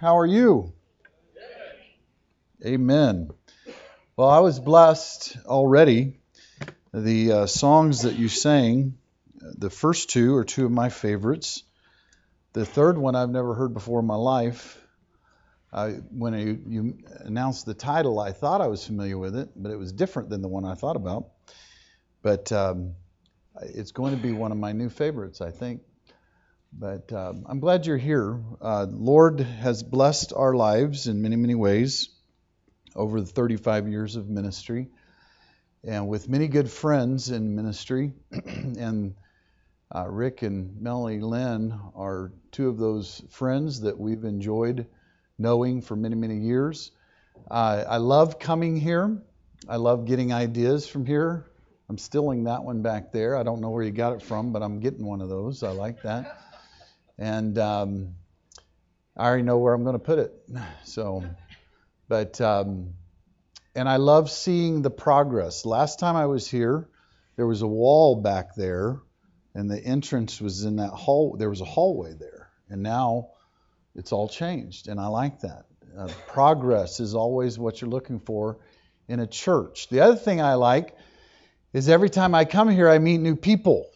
[0.00, 0.72] How are you?
[2.64, 3.28] Amen.
[4.16, 6.16] Well, I was blessed already.
[6.94, 8.96] The uh, songs that you sang,
[9.42, 11.64] the first two are two of my favorites.
[12.54, 14.82] The third one I've never heard before in my life.
[15.70, 19.70] I, when you, you announced the title, I thought I was familiar with it, but
[19.70, 21.28] it was different than the one I thought about.
[22.22, 22.94] But um,
[23.60, 25.82] it's going to be one of my new favorites, I think.
[26.72, 28.40] But um, I'm glad you're here.
[28.60, 32.08] Uh, Lord has blessed our lives in many, many ways
[32.94, 34.88] over the 35 years of ministry,
[35.84, 38.12] and with many good friends in ministry.
[38.46, 39.14] and
[39.94, 44.86] uh, Rick and Melanie Lynn are two of those friends that we've enjoyed
[45.38, 46.92] knowing for many, many years.
[47.50, 49.20] Uh, I love coming here.
[49.68, 51.46] I love getting ideas from here.
[51.88, 53.36] I'm stealing that one back there.
[53.36, 55.64] I don't know where you got it from, but I'm getting one of those.
[55.64, 56.38] I like that.
[57.20, 58.14] And um,
[59.14, 60.32] I already know where I'm going to put it.
[60.84, 61.22] So,
[62.08, 62.94] but, um,
[63.76, 65.64] and I love seeing the progress.
[65.64, 66.88] Last time I was here,
[67.36, 68.98] there was a wall back there,
[69.54, 71.36] and the entrance was in that hall.
[71.38, 72.50] There was a hallway there.
[72.68, 73.28] And now
[73.94, 75.66] it's all changed, and I like that.
[75.96, 78.58] Uh, progress is always what you're looking for
[79.06, 79.88] in a church.
[79.88, 80.96] The other thing I like
[81.72, 83.88] is every time I come here, I meet new people.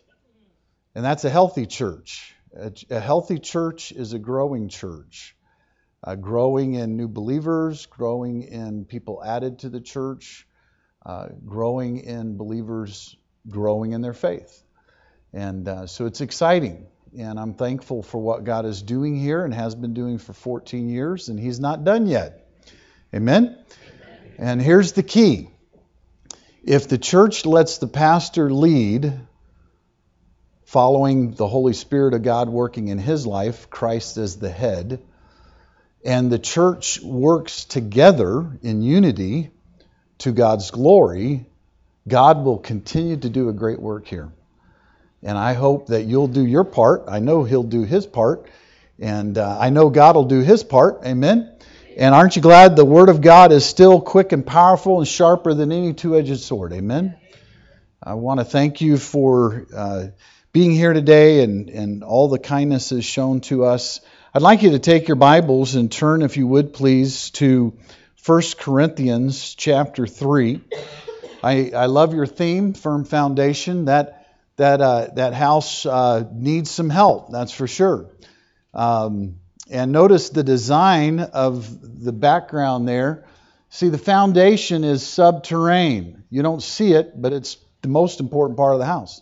[0.95, 2.34] And that's a healthy church.
[2.57, 5.37] A, a healthy church is a growing church,
[6.03, 10.47] uh, growing in new believers, growing in people added to the church,
[11.05, 13.17] uh, growing in believers
[13.49, 14.63] growing in their faith.
[15.33, 16.87] And uh, so it's exciting.
[17.19, 20.89] And I'm thankful for what God is doing here and has been doing for 14
[20.89, 22.49] years, and He's not done yet.
[23.15, 23.59] Amen?
[24.39, 25.49] And here's the key
[26.65, 29.21] if the church lets the pastor lead,
[30.65, 35.01] following the Holy Spirit of God working in his life, Christ as the head,
[36.05, 39.51] and the church works together in unity
[40.19, 41.47] to God's glory,
[42.07, 44.31] God will continue to do a great work here.
[45.23, 47.05] And I hope that you'll do your part.
[47.09, 48.47] I know He'll do His part.
[49.01, 51.01] And uh, I know God will do His part.
[51.07, 51.51] Amen.
[51.97, 55.55] And aren't you glad the Word of God is still quick and powerful and sharper
[55.55, 56.73] than any two edged sword?
[56.75, 57.17] Amen.
[58.03, 60.07] I want to thank you for uh,
[60.55, 64.01] being here today and, and all the kindnesses shown to us.
[64.33, 67.77] I'd like you to take your Bibles and turn, if you would please, to
[68.25, 70.61] 1 Corinthians chapter 3.
[71.43, 73.87] I, I love your theme, Firm Foundation.
[73.87, 78.11] That, that, uh, that house uh, needs some help, that's for sure.
[78.73, 83.27] Um, and notice the design of the background there.
[83.71, 86.23] See, the foundation is subterranean.
[86.31, 89.21] You don't see it, but it's the most important part of the house.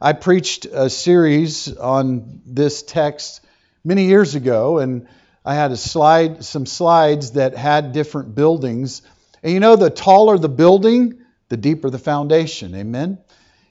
[0.00, 3.40] I preached a series on this text
[3.84, 5.06] many years ago, and
[5.44, 9.02] I had a slide, some slides that had different buildings.
[9.42, 12.74] And you know, the taller the building, the deeper the foundation.
[12.74, 13.18] Amen.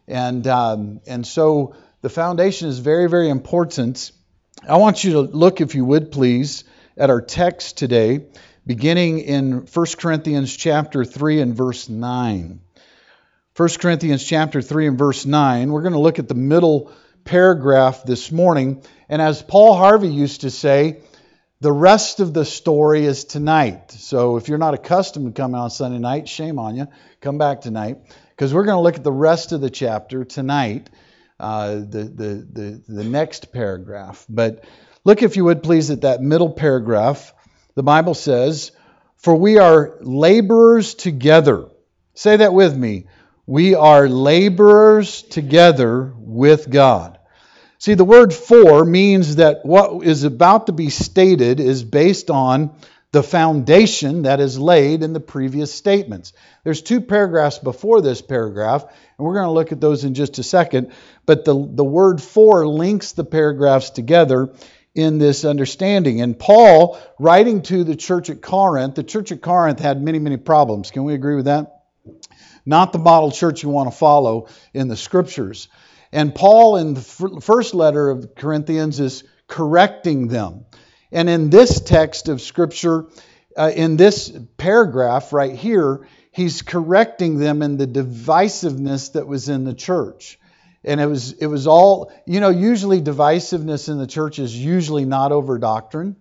[0.07, 4.11] And um, and so the foundation is very, very important.
[4.67, 6.63] I want you to look, if you would please,
[6.97, 8.25] at our text today,
[8.65, 12.61] beginning in 1 Corinthians chapter 3 and verse 9.
[13.55, 15.71] 1 Corinthians chapter 3 and verse 9.
[15.71, 16.91] We're going to look at the middle
[17.23, 18.83] paragraph this morning.
[19.07, 20.99] And as Paul Harvey used to say,
[21.61, 23.91] the rest of the story is tonight.
[23.91, 26.87] So if you're not accustomed to coming on Sunday night, shame on you.
[27.21, 27.99] Come back tonight
[28.31, 30.89] because we're going to look at the rest of the chapter tonight
[31.39, 34.25] uh, the, the, the, the next paragraph.
[34.27, 34.65] But
[35.05, 37.33] look, if you would please, at that middle paragraph.
[37.75, 38.73] The Bible says,
[39.15, 41.69] For we are laborers together.
[42.15, 43.07] Say that with me.
[43.47, 47.19] We are laborers together with God.
[47.77, 52.75] See, the word for means that what is about to be stated is based on
[53.11, 56.33] the foundation that is laid in the previous statements.
[56.63, 60.39] There's two paragraphs before this paragraph, and we're going to look at those in just
[60.39, 60.91] a second.
[61.27, 64.53] But the, the word for links the paragraphs together
[64.95, 66.21] in this understanding.
[66.21, 70.37] And Paul, writing to the church at Corinth, the church at Corinth had many, many
[70.37, 70.89] problems.
[70.89, 71.74] Can we agree with that?
[72.65, 75.67] Not the model church you want to follow in the scriptures.
[76.11, 80.65] And Paul, in the first letter of Corinthians, is correcting them.
[81.11, 83.05] And in this text of Scripture,
[83.55, 89.63] uh, in this paragraph right here, he's correcting them in the divisiveness that was in
[89.63, 90.39] the church.
[90.83, 95.05] And it was, it was all, you know, usually divisiveness in the church is usually
[95.05, 96.15] not over doctrine,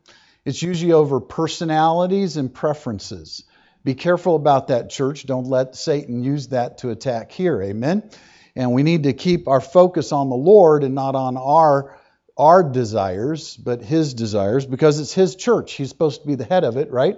[0.45, 3.45] it's usually over personalities and preferences.
[3.85, 5.27] Be careful about that, church.
[5.27, 7.63] Don't let Satan use that to attack here.
[7.63, 8.09] Amen.
[8.57, 11.99] And we need to keep our focus on the Lord and not on our
[12.37, 15.75] our desires, but his desires, because it's his church.
[15.75, 17.17] He's supposed to be the head of it, right?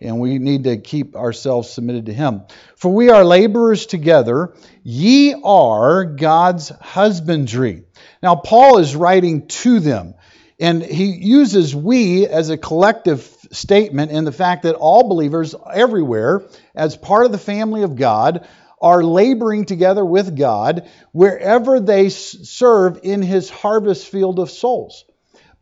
[0.00, 2.42] And we need to keep ourselves submitted to him.
[2.76, 4.54] For we are laborers together.
[4.82, 7.84] Ye are God's husbandry.
[8.22, 10.14] Now, Paul is writing to them,
[10.58, 13.22] and he uses we as a collective
[13.54, 16.42] statement in the fact that all believers everywhere,
[16.74, 18.46] as part of the family of God,
[18.80, 25.04] are laboring together with God wherever they serve in his harvest field of souls.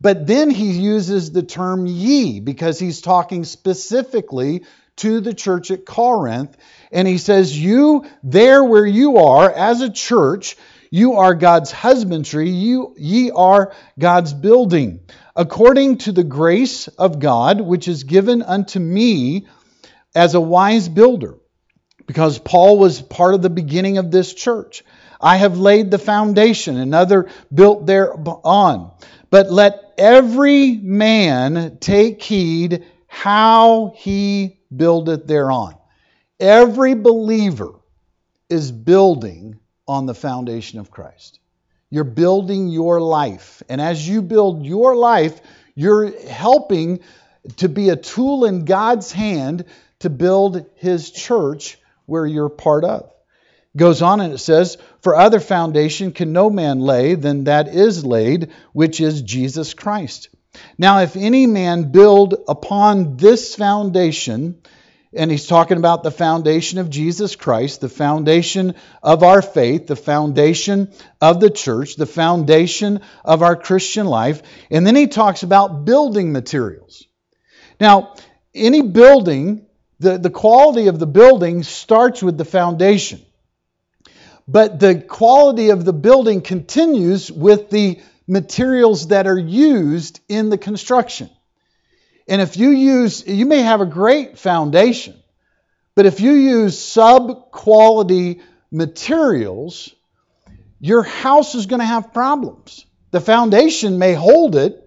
[0.01, 4.65] But then he uses the term ye because he's talking specifically
[4.97, 6.57] to the church at Corinth.
[6.91, 10.57] And he says, You, there where you are as a church,
[10.91, 14.99] you are God's husbandry, you, ye are God's building,
[15.35, 19.47] according to the grace of God, which is given unto me
[20.15, 21.37] as a wise builder
[22.05, 24.83] because Paul was part of the beginning of this church.
[25.19, 28.91] I have laid the foundation, another built thereon.
[29.29, 35.75] But let every man take heed how he buildeth thereon.
[36.39, 37.73] Every believer
[38.49, 41.39] is building on the foundation of Christ.
[41.93, 43.61] You're building your life.
[43.69, 45.39] And as you build your life,
[45.75, 47.01] you're helping
[47.57, 49.65] to be a tool in God's hand
[49.99, 53.11] to build his church where you're part of.
[53.77, 58.03] Goes on and it says, For other foundation can no man lay than that is
[58.03, 60.29] laid, which is Jesus Christ.
[60.79, 64.63] Now, if any man build upon this foundation,
[65.15, 69.95] and he's talking about the foundation of Jesus Christ, the foundation of our faith, the
[69.95, 74.41] foundation of the church, the foundation of our Christian life.
[74.71, 77.05] And then he talks about building materials.
[77.79, 78.15] Now,
[78.53, 79.65] any building
[79.99, 83.21] the, the quality of the building starts with the foundation.
[84.47, 90.57] But the quality of the building continues with the materials that are used in the
[90.57, 91.29] construction.
[92.27, 95.15] And if you use, you may have a great foundation,
[95.95, 98.41] but if you use sub quality
[98.71, 99.93] materials,
[100.79, 102.85] your house is going to have problems.
[103.11, 104.79] The foundation may hold it,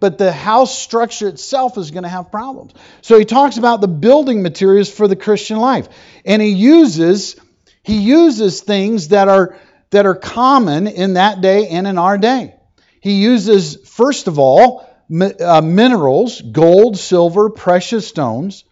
[0.00, 2.74] but the house structure itself is going to have problems.
[3.00, 5.88] So he talks about the building materials for the Christian life.
[6.24, 7.36] And he uses
[7.82, 9.58] he uses things that are
[9.90, 12.54] that are common in that day and in our day.
[13.00, 18.64] He uses first of all uh, minerals, gold, silver, precious stones,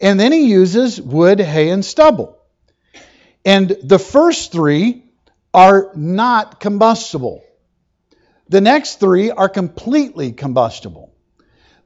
[0.00, 2.36] and then he uses wood, hay and stubble.
[3.44, 5.02] And the first 3
[5.56, 7.42] are not combustible.
[8.48, 11.12] The next three are completely combustible.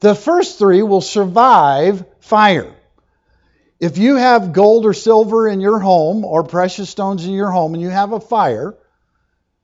[0.00, 2.74] The first three will survive fire.
[3.78, 7.72] If you have gold or silver in your home or precious stones in your home
[7.74, 8.76] and you have a fire,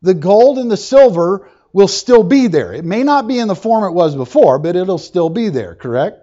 [0.00, 2.72] the gold and the silver will still be there.
[2.72, 5.74] It may not be in the form it was before, but it'll still be there,
[5.74, 6.18] correct?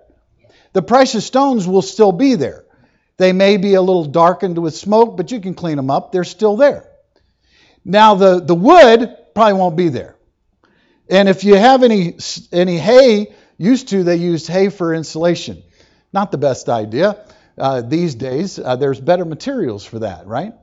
[0.73, 2.65] The precious stones will still be there.
[3.17, 6.11] They may be a little darkened with smoke, but you can clean them up.
[6.11, 6.89] They're still there.
[7.85, 10.15] Now, the, the wood probably won't be there.
[11.07, 12.17] And if you have any
[12.51, 15.61] any hay, used to they used hay for insulation.
[16.11, 17.27] Not the best idea
[17.59, 18.57] uh, these days.
[18.57, 20.53] Uh, there's better materials for that, right?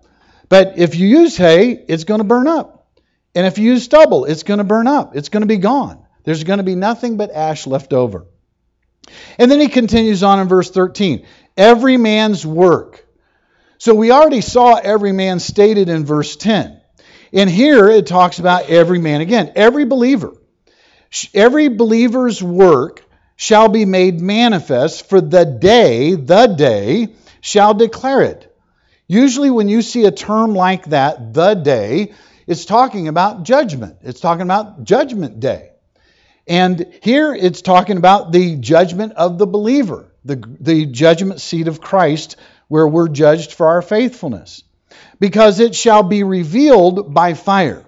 [0.49, 2.80] But if you use hay, it's going to burn up.
[3.35, 5.17] And if you use stubble, it's going to burn up.
[5.17, 6.05] It's going to be gone.
[6.25, 8.27] There's going to be nothing but ash left over.
[9.39, 11.27] And then he continues on in verse 13
[11.57, 13.07] every man's work.
[13.79, 16.81] So we already saw every man stated in verse 10.
[17.33, 20.35] And here it talks about every man again, every believer.
[21.35, 23.03] Every believer's work
[23.37, 28.55] shall be made manifest, for the day, the day, shall declare it.
[29.09, 32.13] Usually, when you see a term like that, the day,
[32.51, 33.99] it's talking about judgment.
[34.03, 35.71] It's talking about judgment day.
[36.49, 41.81] And here it's talking about the judgment of the believer, the, the judgment seat of
[41.81, 42.35] Christ,
[42.67, 44.65] where we're judged for our faithfulness
[45.21, 47.85] because it shall be revealed by fire.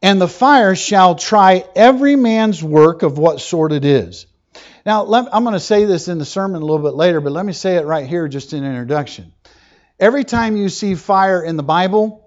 [0.00, 4.24] And the fire shall try every man's work of what sort it is.
[4.86, 7.44] Now, I'm going to say this in the sermon a little bit later, but let
[7.44, 9.34] me say it right here just in introduction.
[10.00, 12.21] Every time you see fire in the Bible,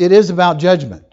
[0.00, 1.04] it is about judgment.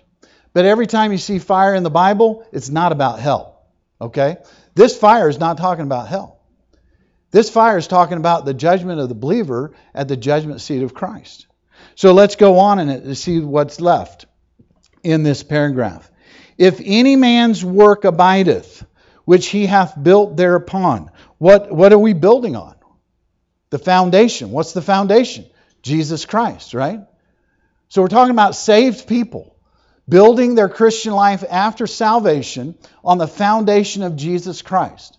[0.53, 3.61] But every time you see fire in the Bible, it's not about hell.
[3.99, 4.37] Okay?
[4.75, 6.39] This fire is not talking about hell.
[7.31, 10.93] This fire is talking about the judgment of the believer at the judgment seat of
[10.93, 11.47] Christ.
[11.95, 14.25] So let's go on and see what's left
[15.03, 16.09] in this paragraph.
[16.57, 18.85] If any man's work abideth,
[19.25, 22.75] which he hath built thereupon, what, what are we building on?
[23.69, 24.51] The foundation.
[24.51, 25.45] What's the foundation?
[25.81, 27.01] Jesus Christ, right?
[27.89, 29.55] So we're talking about saved people
[30.09, 35.17] building their Christian life after salvation on the foundation of Jesus Christ.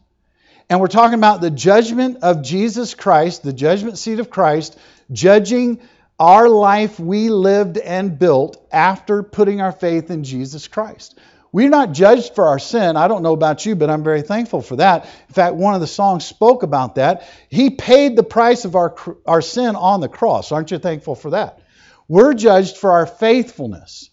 [0.70, 4.78] And we're talking about the judgment of Jesus Christ, the judgment seat of Christ,
[5.10, 5.80] judging
[6.18, 11.18] our life we lived and built after putting our faith in Jesus Christ.
[11.52, 12.96] We're not judged for our sin.
[12.96, 15.06] I don't know about you, but I'm very thankful for that.
[15.28, 17.26] In fact, one of the songs spoke about that.
[17.48, 18.94] He paid the price of our,
[19.24, 20.52] our sin on the cross.
[20.52, 21.60] Aren't you thankful for that?
[22.08, 24.10] We're judged for our faithfulness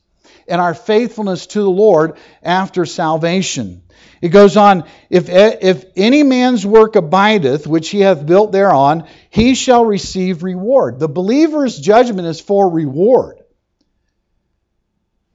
[0.47, 3.81] and our faithfulness to the Lord after salvation.
[4.21, 9.55] It goes on, if, if any man's work abideth, which he hath built thereon, he
[9.55, 10.99] shall receive reward.
[10.99, 13.39] The believer's judgment is for reward.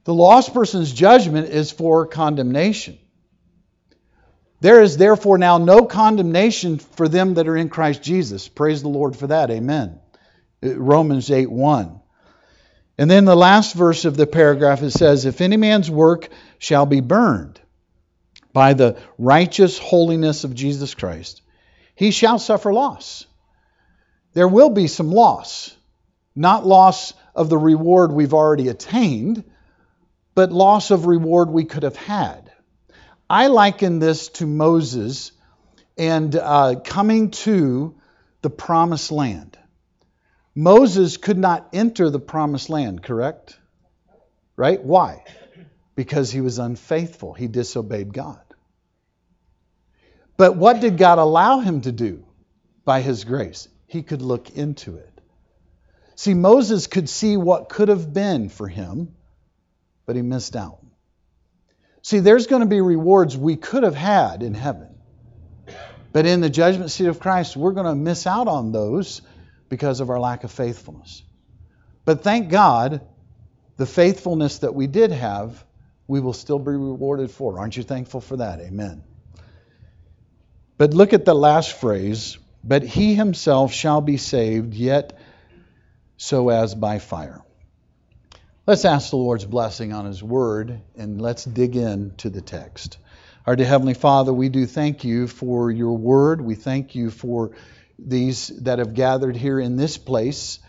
[0.03, 2.97] The lost person's judgment is for condemnation.
[4.59, 8.47] There is therefore now no condemnation for them that are in Christ Jesus.
[8.47, 9.49] Praise the Lord for that.
[9.49, 9.99] Amen.
[10.61, 12.00] Romans 8 1.
[13.01, 16.29] And then the last verse of the paragraph it says, If any man's work
[16.59, 17.59] shall be burned
[18.53, 21.41] by the righteous holiness of Jesus Christ,
[21.95, 23.25] he shall suffer loss.
[24.33, 25.75] There will be some loss,
[26.35, 29.45] not loss of the reward we've already attained,
[30.35, 32.51] but loss of reward we could have had.
[33.27, 35.31] I liken this to Moses
[35.97, 37.95] and uh, coming to
[38.43, 39.50] the promised land.
[40.55, 43.57] Moses could not enter the promised land, correct?
[44.55, 44.83] Right?
[44.83, 45.23] Why?
[45.95, 47.33] Because he was unfaithful.
[47.33, 48.41] He disobeyed God.
[50.37, 52.25] But what did God allow him to do
[52.83, 53.67] by his grace?
[53.87, 55.21] He could look into it.
[56.15, 59.15] See, Moses could see what could have been for him
[60.11, 60.79] but he missed out.
[62.01, 64.89] See, there's going to be rewards we could have had in heaven.
[66.11, 69.21] But in the judgment seat of Christ, we're going to miss out on those
[69.71, 71.23] because of our lack of faithfulness.
[72.05, 73.01] But thank God,
[73.77, 75.65] the faithfulness that we did have,
[76.07, 77.57] we will still be rewarded for.
[77.57, 78.59] Aren't you thankful for that?
[78.59, 79.01] Amen.
[80.77, 85.17] But look at the last phrase but he himself shall be saved, yet
[86.17, 87.41] so as by fire.
[88.67, 92.99] Let's ask the Lord's blessing on His Word and let's dig into the text.
[93.47, 96.41] Our dear Heavenly Father, we do thank you for your Word.
[96.41, 97.51] We thank you for
[97.99, 100.59] these that have gathered here in this place.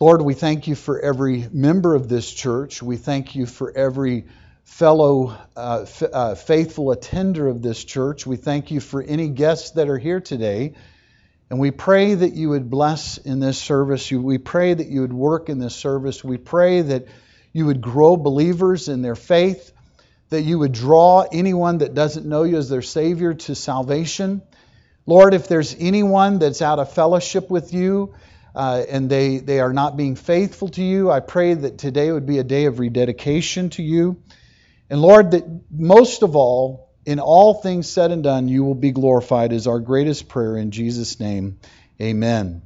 [0.00, 2.82] Lord, we thank you for every member of this church.
[2.82, 4.26] We thank you for every
[4.64, 8.26] fellow uh, f- uh, faithful attender of this church.
[8.26, 10.74] We thank you for any guests that are here today.
[11.50, 14.10] And we pray that you would bless in this service.
[14.10, 16.24] We pray that you would work in this service.
[16.24, 17.06] We pray that
[17.52, 19.70] you would grow believers in their faith,
[20.30, 24.42] that you would draw anyone that doesn't know you as their Savior to salvation.
[25.06, 28.14] Lord, if there's anyone that's out of fellowship with you
[28.54, 32.26] uh, and they, they are not being faithful to you, I pray that today would
[32.26, 34.22] be a day of rededication to you.
[34.88, 38.92] And Lord, that most of all, in all things said and done, you will be
[38.92, 41.58] glorified, is our greatest prayer in Jesus' name.
[42.00, 42.62] Amen.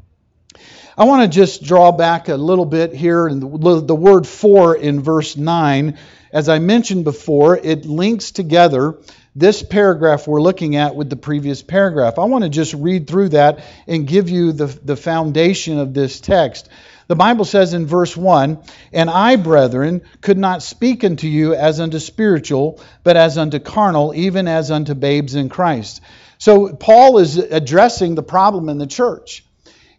[0.96, 4.76] I want to just draw back a little bit here, and the, the word for
[4.76, 5.98] in verse 9,
[6.32, 8.98] as I mentioned before, it links together
[9.38, 12.18] this paragraph we're looking at with the previous paragraph.
[12.18, 16.20] I want to just read through that and give you the, the foundation of this
[16.20, 16.68] text.
[17.06, 18.58] The Bible says in verse 1
[18.92, 24.12] And I, brethren, could not speak unto you as unto spiritual, but as unto carnal,
[24.14, 26.00] even as unto babes in Christ.
[26.38, 29.44] So Paul is addressing the problem in the church.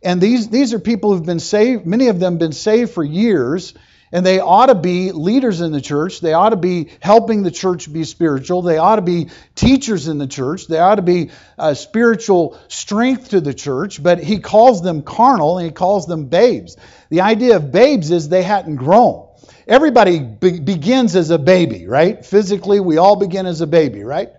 [0.04, 3.74] And these, these are people who've been saved, many of them been saved for years,
[4.12, 6.20] and they ought to be leaders in the church.
[6.22, 8.62] They ought to be helping the church be spiritual.
[8.62, 10.68] They ought to be teachers in the church.
[10.68, 14.02] They ought to be a spiritual strength to the church.
[14.02, 16.78] But he calls them carnal and he calls them babes.
[17.10, 19.28] The idea of babes is they hadn't grown.
[19.68, 22.26] Everybody be- begins as a baby, right?
[22.26, 24.30] Physically, we all begin as a baby, right?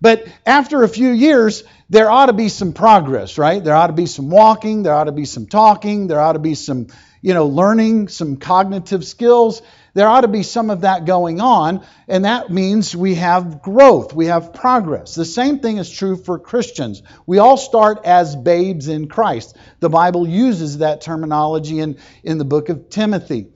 [0.00, 3.62] But after a few years, there ought to be some progress, right?
[3.62, 6.38] There ought to be some walking, there ought to be some talking, there ought to
[6.38, 6.86] be some
[7.20, 9.62] you know, learning some cognitive skills.
[9.94, 14.12] There ought to be some of that going on, and that means we have growth,
[14.14, 15.14] we have progress.
[15.14, 17.02] The same thing is true for Christians.
[17.26, 19.56] We all start as babes in Christ.
[19.80, 23.48] The Bible uses that terminology in, in the book of Timothy.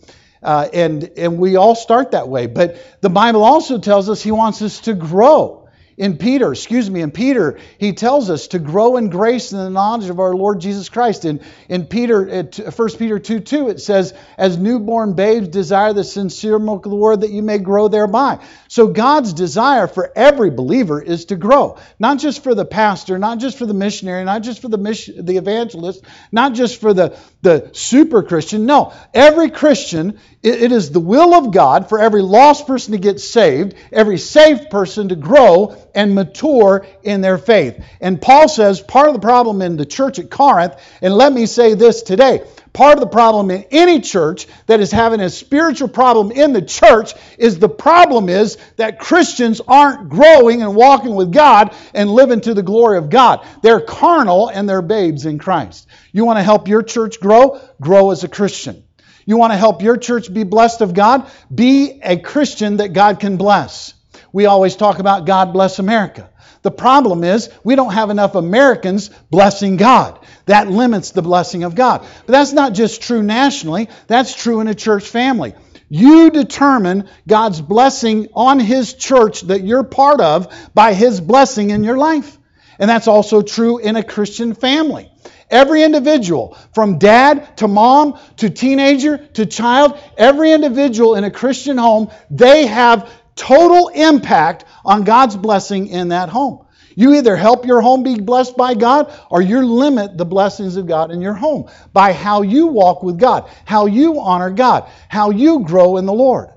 [0.42, 2.48] Uh, and, and we all start that way.
[2.48, 5.61] But the Bible also tells us He wants us to grow.
[5.96, 9.70] In Peter, excuse me, in Peter, he tells us to grow in grace and the
[9.70, 11.24] knowledge of our Lord Jesus Christ.
[11.26, 16.58] In, in Peter, 1 Peter 2 2, it says, As newborn babes desire the sincere
[16.58, 18.38] milk of the word that you may grow thereby.
[18.68, 21.78] So God's desire for every believer is to grow.
[21.98, 25.24] Not just for the pastor, not just for the missionary, not just for the, mission,
[25.26, 28.64] the evangelist, not just for the, the super Christian.
[28.64, 32.98] No, every Christian, it, it is the will of God for every lost person to
[32.98, 37.82] get saved, every saved person to grow and mature in their faith.
[38.00, 41.46] And Paul says part of the problem in the church at Corinth, and let me
[41.46, 45.88] say this today part of the problem in any church that is having a spiritual
[45.88, 51.32] problem in the church is the problem is that Christians aren't growing and walking with
[51.32, 53.46] God and living to the glory of God.
[53.62, 55.86] They're carnal and they're babes in Christ.
[56.12, 57.60] You want to help your church grow?
[57.80, 58.84] Grow as a Christian.
[59.24, 61.30] You want to help your church be blessed of God?
[61.54, 63.94] Be a Christian that God can bless.
[64.32, 66.30] We always talk about God bless America.
[66.62, 70.18] The problem is we don't have enough Americans blessing God.
[70.46, 72.06] That limits the blessing of God.
[72.26, 75.54] But that's not just true nationally, that's true in a church family.
[75.88, 81.84] You determine God's blessing on His church that you're part of by His blessing in
[81.84, 82.38] your life.
[82.78, 85.10] And that's also true in a Christian family.
[85.50, 91.76] Every individual, from dad to mom to teenager to child, every individual in a Christian
[91.76, 96.66] home, they have total impact on God's blessing in that home.
[96.94, 100.86] You either help your home be blessed by God or you limit the blessings of
[100.86, 105.30] God in your home by how you walk with God, how you honor God, how
[105.30, 106.50] you grow in the Lord.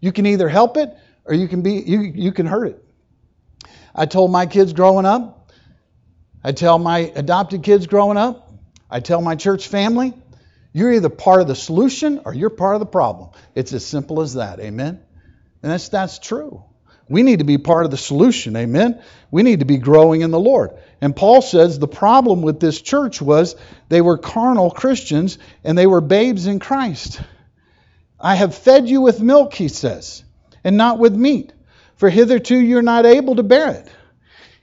[0.00, 0.94] You can either help it
[1.24, 2.84] or you can be you, you can hurt it.
[3.94, 5.52] I told my kids growing up,
[6.44, 8.52] I tell my adopted kids growing up,
[8.90, 10.14] I tell my church family,
[10.72, 13.30] you're either part of the solution or you're part of the problem.
[13.54, 14.60] It's as simple as that.
[14.60, 15.02] Amen.
[15.62, 16.62] And that's, that's true.
[17.08, 18.54] We need to be part of the solution.
[18.56, 19.02] Amen.
[19.30, 20.72] We need to be growing in the Lord.
[21.00, 23.56] And Paul says the problem with this church was
[23.88, 27.20] they were carnal Christians and they were babes in Christ.
[28.20, 30.24] I have fed you with milk, he says,
[30.64, 31.52] and not with meat,
[31.96, 33.88] for hitherto you're not able to bear it.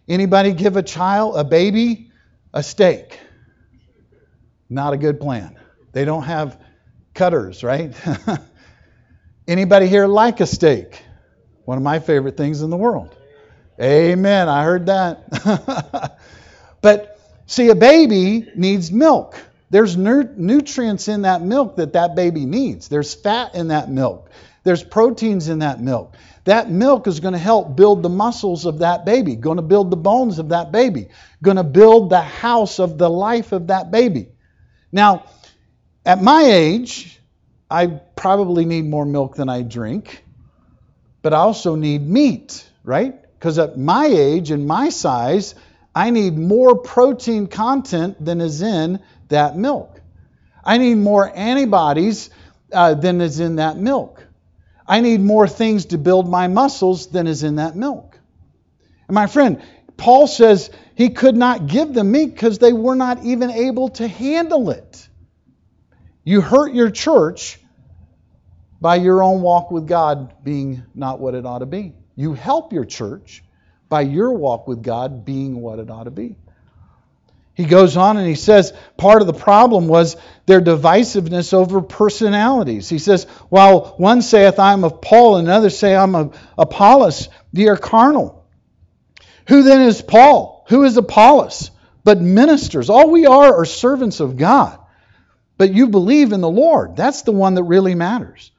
[0.08, 2.12] Anybody give a child, a baby,
[2.54, 3.20] a steak?
[4.70, 5.58] Not a good plan.
[5.94, 6.60] They don't have
[7.14, 7.94] cutters, right?
[9.48, 11.04] Anybody here like a steak?
[11.66, 13.16] One of my favorite things in the world.
[13.80, 14.50] Amen.
[14.50, 16.18] I heard that.
[16.82, 19.40] but see, a baby needs milk.
[19.70, 22.88] There's nu- nutrients in that milk that that baby needs.
[22.88, 24.30] There's fat in that milk.
[24.64, 26.16] There's proteins in that milk.
[26.46, 29.92] That milk is going to help build the muscles of that baby, going to build
[29.92, 31.10] the bones of that baby,
[31.42, 34.30] going to build the house of the life of that baby.
[34.92, 35.26] Now,
[36.06, 37.20] at my age,
[37.70, 40.24] I probably need more milk than I drink,
[41.22, 43.16] but I also need meat, right?
[43.34, 45.56] Because at my age and my size,
[45.94, 49.00] I need more protein content than is in
[49.30, 50.02] that milk.
[50.64, 52.30] I need more antibodies
[52.72, 54.26] uh, than is in that milk.
[54.88, 58.20] I need more things to build my muscles than is in that milk.
[59.08, 59.62] And my friend,
[59.98, 64.08] Paul says he could not give them meat because they were not even able to
[64.08, 65.08] handle it.
[66.26, 67.60] You hurt your church
[68.82, 71.94] by your own walk with God being not what it ought to be.
[72.16, 73.44] You help your church
[73.88, 76.36] by your walk with God being what it ought to be.
[77.54, 82.90] He goes on and he says part of the problem was their divisiveness over personalities.
[82.90, 87.30] He says, while one saith, I am of Paul, and another say, I'm of Apollos,
[87.54, 88.46] ye are carnal.
[89.48, 90.66] Who then is Paul?
[90.70, 91.72] Who is Apollos?
[92.04, 92.90] But ministers.
[92.90, 94.80] All we are are servants of God.
[95.58, 96.96] But you believe in the Lord.
[96.96, 98.52] That's the one that really matters.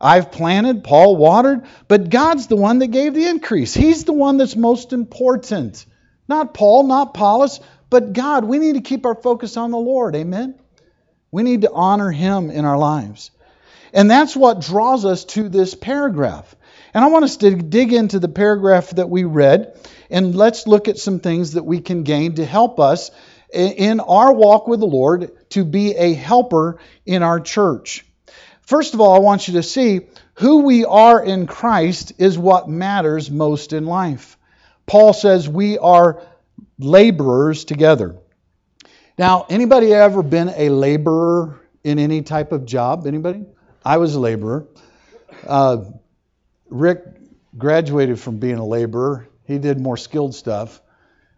[0.00, 3.74] I've planted, Paul watered, but God's the one that gave the increase.
[3.74, 5.84] He's the one that's most important.
[6.28, 8.44] Not Paul, not Apollos, but God.
[8.44, 10.14] We need to keep our focus on the Lord.
[10.14, 10.54] Amen?
[11.30, 13.30] We need to honor Him in our lives.
[13.92, 16.54] And that's what draws us to this paragraph.
[16.94, 19.74] And I want us to dig into the paragraph that we read,
[20.10, 23.10] and let's look at some things that we can gain to help us
[23.52, 28.04] in our walk with the Lord to be a helper in our church.
[28.62, 30.02] First of all, I want you to see
[30.34, 34.36] who we are in Christ is what matters most in life.
[34.86, 36.22] Paul says we are
[36.78, 38.16] laborers together.
[39.18, 43.06] Now, anybody ever been a laborer in any type of job?
[43.06, 43.46] Anybody?
[43.84, 44.66] I was a laborer.
[45.46, 45.84] Uh,
[46.68, 47.04] Rick
[47.56, 49.28] graduated from being a laborer.
[49.44, 50.80] He did more skilled stuff.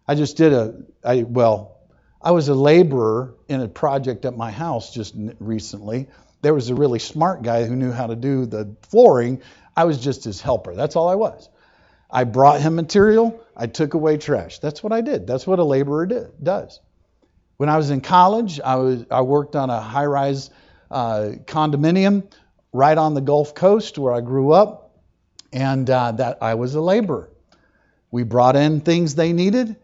[0.06, 1.79] I just did a, I well,
[2.22, 6.08] I was a laborer in a project at my house just recently
[6.42, 9.42] there was a really smart guy who knew how to do the flooring.
[9.76, 10.74] I was just his helper.
[10.74, 11.48] That's all I was.
[12.10, 13.40] I brought him material.
[13.56, 14.58] I took away trash.
[14.58, 15.26] That's what I did.
[15.26, 16.80] That's what a laborer did, does.
[17.56, 20.50] When I was in college, I, was, I worked on a high rise
[20.90, 22.32] uh, condominium
[22.72, 24.98] right on the Gulf Coast where I grew up,
[25.52, 27.30] and uh, that I was a laborer.
[28.10, 29.76] We brought in things they needed,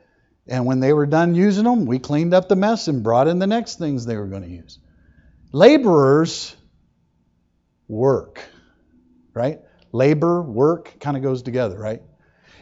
[0.49, 3.39] and when they were done using them, we cleaned up the mess and brought in
[3.39, 4.79] the next things they were going to use.
[5.53, 6.55] Laborers
[7.89, 8.41] work,
[9.35, 9.61] right?
[9.93, 12.03] Labor, work kind of goes together, right?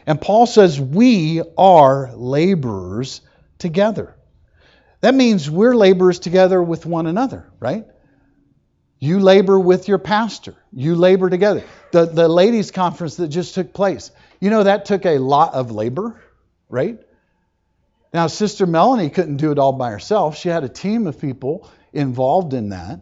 [0.07, 3.21] And Paul says we are laborers
[3.57, 4.15] together.
[5.01, 7.85] That means we're laborers together with one another, right?
[8.99, 10.55] You labor with your pastor.
[10.71, 11.63] You labor together.
[11.91, 15.71] The, the ladies' conference that just took place, you know, that took a lot of
[15.71, 16.19] labor,
[16.69, 16.99] right?
[18.15, 20.37] Now, Sister Melanie couldn't do it all by herself.
[20.37, 23.01] She had a team of people involved in that.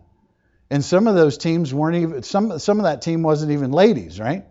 [0.72, 4.20] And some of those teams weren't even, some, some of that team wasn't even ladies,
[4.20, 4.44] right?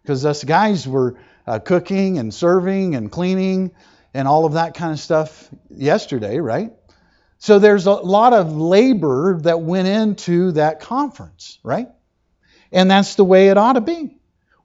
[0.00, 3.72] Because us guys were uh, cooking and serving and cleaning
[4.14, 6.72] and all of that kind of stuff yesterday, right?
[7.36, 11.88] So there's a lot of labor that went into that conference, right?
[12.72, 14.16] And that's the way it ought to be.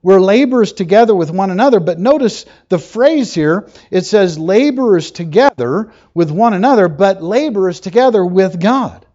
[0.02, 3.68] We're laborers together with one another, but notice the phrase here.
[3.90, 9.06] It says laborers together with one another, but laborers together with God.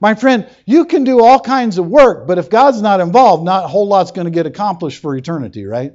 [0.00, 3.64] My friend, you can do all kinds of work, but if God's not involved, not
[3.64, 5.92] a whole lot's going to get accomplished for eternity, right?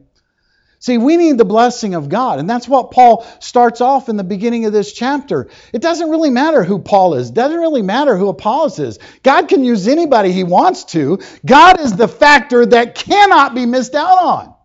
[0.82, 4.24] See, we need the blessing of God, and that's what Paul starts off in the
[4.24, 5.50] beginning of this chapter.
[5.74, 8.98] It doesn't really matter who Paul is, it doesn't really matter who Apollos is.
[9.22, 11.20] God can use anybody he wants to.
[11.46, 14.56] God is the factor that cannot be missed out on.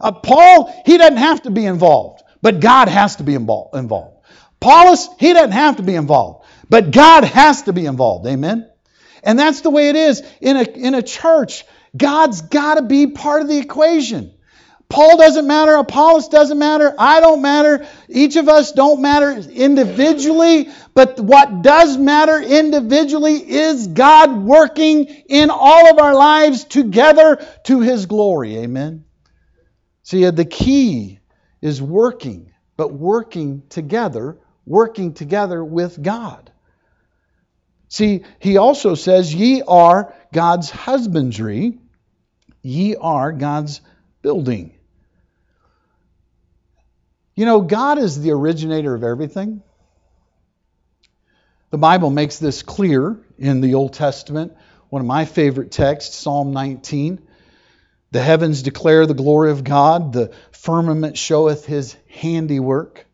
[0.00, 3.74] Uh, Paul, he doesn't have to be involved, but God has to be involved.
[4.62, 8.26] Apollos, he doesn't have to be involved, but God has to be involved.
[8.26, 8.70] Amen?
[9.22, 11.64] And that's the way it is in a, in a church.
[11.94, 14.32] God's got to be part of the equation.
[14.92, 15.72] Paul doesn't matter.
[15.76, 16.94] Apollos doesn't matter.
[16.98, 17.86] I don't matter.
[18.10, 20.68] Each of us don't matter individually.
[20.92, 27.80] But what does matter individually is God working in all of our lives together to
[27.80, 28.58] his glory.
[28.58, 29.06] Amen.
[30.02, 31.20] See, uh, the key
[31.62, 36.52] is working, but working together, working together with God.
[37.88, 41.78] See, he also says, Ye are God's husbandry,
[42.60, 43.80] ye are God's
[44.20, 44.74] building.
[47.34, 49.62] You know, God is the originator of everything.
[51.70, 54.52] The Bible makes this clear in the Old Testament.
[54.90, 57.26] One of my favorite texts, Psalm 19.
[58.10, 63.06] The heavens declare the glory of God, the firmament showeth his handiwork.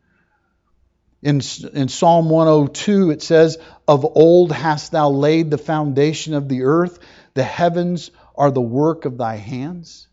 [1.22, 1.40] In,
[1.72, 6.98] in Psalm 102, it says, Of old hast thou laid the foundation of the earth,
[7.34, 10.08] the heavens are the work of thy hands.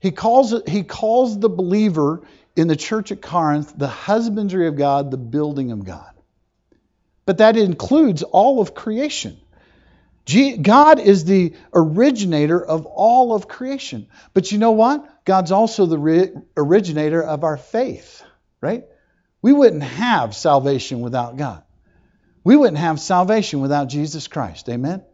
[0.00, 2.22] He calls, he calls the believer
[2.56, 6.10] in the church at Corinth the husbandry of God, the building of God.
[7.26, 9.38] But that includes all of creation.
[10.60, 14.08] God is the originator of all of creation.
[14.34, 15.24] But you know what?
[15.24, 18.24] God's also the originator of our faith,
[18.60, 18.84] right?
[19.42, 21.62] We wouldn't have salvation without God.
[22.42, 24.68] We wouldn't have salvation without Jesus Christ.
[24.68, 25.04] Amen?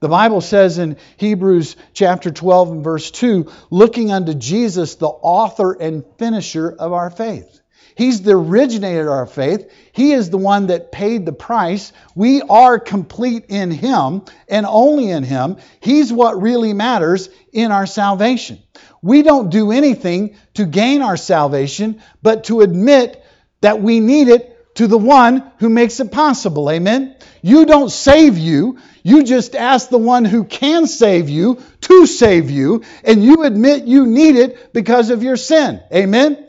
[0.00, 5.72] The Bible says in Hebrews chapter 12 and verse 2 looking unto Jesus, the author
[5.72, 7.60] and finisher of our faith.
[7.96, 9.72] He's the originator of our faith.
[9.90, 11.92] He is the one that paid the price.
[12.14, 15.56] We are complete in Him and only in Him.
[15.80, 18.62] He's what really matters in our salvation.
[19.02, 23.24] We don't do anything to gain our salvation, but to admit
[23.62, 26.70] that we need it to the one who makes it possible.
[26.70, 27.16] Amen?
[27.42, 28.78] You don't save you.
[29.02, 33.86] You just ask the one who can save you to save you, and you admit
[33.86, 35.80] you need it because of your sin.
[35.92, 36.46] Amen?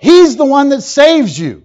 [0.00, 1.64] He's the one that saves you.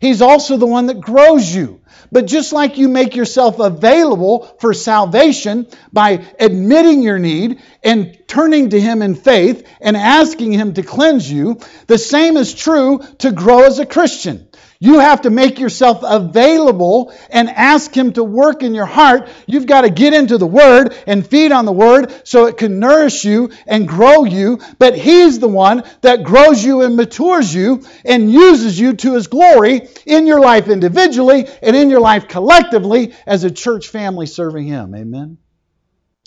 [0.00, 1.80] He's also the one that grows you.
[2.12, 8.70] But just like you make yourself available for salvation by admitting your need and turning
[8.70, 13.32] to Him in faith and asking Him to cleanse you, the same is true to
[13.32, 14.48] grow as a Christian.
[14.78, 19.28] You have to make yourself available and ask Him to work in your heart.
[19.46, 22.78] You've got to get into the Word and feed on the Word so it can
[22.78, 24.60] nourish you and grow you.
[24.78, 29.28] But He's the one that grows you and matures you and uses you to His
[29.28, 34.66] glory in your life individually and in your life collectively as a church family serving
[34.66, 34.94] Him.
[34.94, 35.38] Amen.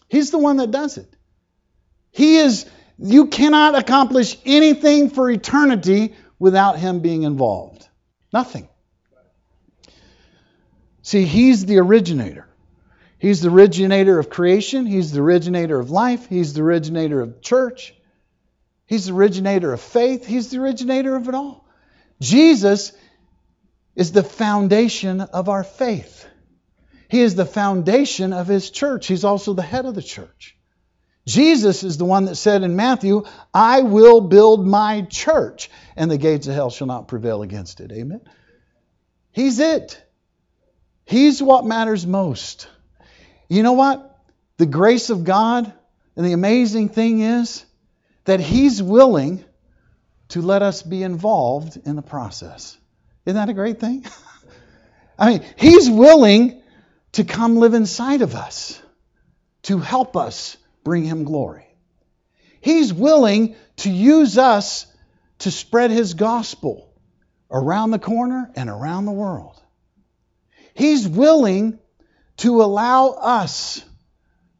[0.07, 1.15] He's the one that does it.
[2.11, 2.65] He is,
[2.97, 7.87] you cannot accomplish anything for eternity without Him being involved.
[8.33, 8.67] Nothing.
[11.01, 12.47] See, He's the originator.
[13.19, 14.85] He's the originator of creation.
[14.85, 16.27] He's the originator of life.
[16.27, 17.93] He's the originator of church.
[18.85, 20.25] He's the originator of faith.
[20.25, 21.67] He's the originator of it all.
[22.21, 22.93] Jesus
[23.95, 26.25] is the foundation of our faith.
[27.09, 29.07] He is the foundation of his church.
[29.07, 30.57] He's also the head of the church.
[31.29, 36.17] Jesus is the one that said in Matthew, I will build my church, and the
[36.17, 37.91] gates of hell shall not prevail against it.
[37.91, 38.21] Amen.
[39.31, 40.01] He's it.
[41.05, 42.67] He's what matters most.
[43.47, 44.19] You know what?
[44.57, 45.71] The grace of God
[46.15, 47.63] and the amazing thing is
[48.25, 49.45] that He's willing
[50.29, 52.75] to let us be involved in the process.
[53.27, 54.03] Isn't that a great thing?
[55.19, 56.63] I mean, He's willing
[57.11, 58.81] to come live inside of us
[59.63, 60.57] to help us
[60.89, 61.67] bring Him glory.
[62.61, 64.87] He's willing to use us
[65.37, 66.91] to spread His gospel
[67.51, 69.61] around the corner and around the world.
[70.73, 71.77] He's willing
[72.37, 73.85] to allow us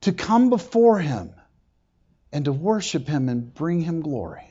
[0.01, 1.33] to come before Him
[2.31, 4.47] and to worship Him and bring Him glory.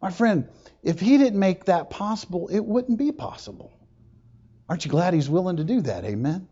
[0.00, 0.48] My friend,
[0.82, 3.70] if He didn't make that possible, it wouldn't be possible.
[4.66, 6.06] Aren't you glad He's willing to do that?
[6.06, 6.48] Amen.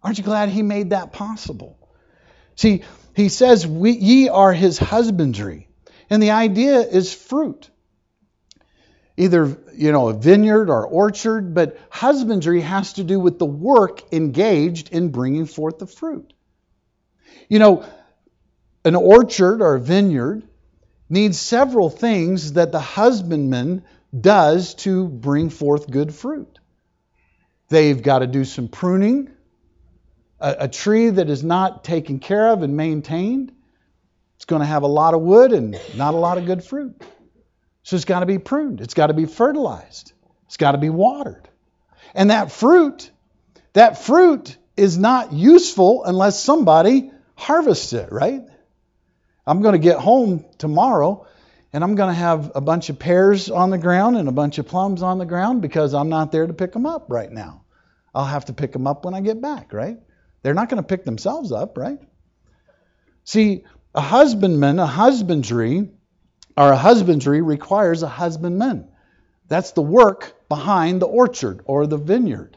[0.00, 1.76] Aren't you glad He made that possible?
[2.54, 2.82] See,
[3.14, 5.68] He says, we, Ye are His husbandry.
[6.08, 7.70] And the idea is fruit.
[9.16, 14.12] Either, you know, a vineyard or orchard, but husbandry has to do with the work
[14.12, 16.32] engaged in bringing forth the fruit.
[17.48, 17.84] You know,
[18.84, 20.42] an orchard or a vineyard
[21.08, 23.84] needs several things that the husbandman
[24.18, 26.58] does to bring forth good fruit.
[27.68, 29.30] They've got to do some pruning.
[30.40, 33.52] A, a, tree that is not taken care of and maintained,
[34.36, 37.02] it's going to have a lot of wood and not a lot of good fruit.
[37.82, 38.80] So it's got to be pruned.
[38.80, 40.12] It's got to be fertilized.
[40.46, 41.48] It's got to be watered.
[42.14, 43.10] And that fruit,
[43.72, 48.42] that fruit is not useful unless somebody harvests it, right?
[49.46, 51.26] I'm going to get home tomorrow
[51.72, 54.58] and I'm going to have a bunch of pears on the ground and a bunch
[54.58, 57.64] of plums on the ground because I'm not there to pick them up right now.
[58.14, 59.98] I'll have to pick them up when I get back, right?
[60.42, 61.98] They're not going to pick themselves up, right?
[63.24, 65.90] See, a husbandman, a husbandry,
[66.56, 68.88] or a husbandry requires a husbandman.
[69.48, 72.56] That's the work behind the orchard or the vineyard.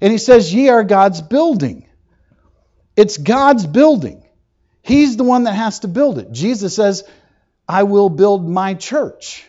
[0.00, 1.88] And he says, Ye are God's building.
[2.96, 4.26] It's God's building.
[4.82, 6.32] He's the one that has to build it.
[6.32, 7.04] Jesus says,
[7.68, 9.48] I will build my church.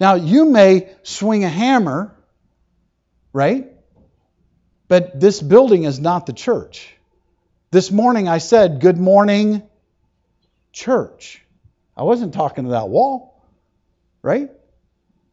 [0.00, 2.16] Now, you may swing a hammer,
[3.32, 3.68] right?
[4.88, 6.94] But this building is not the church.
[7.70, 9.62] This morning I said, Good morning,
[10.72, 11.44] church.
[11.96, 13.44] I wasn't talking to that wall,
[14.22, 14.50] right?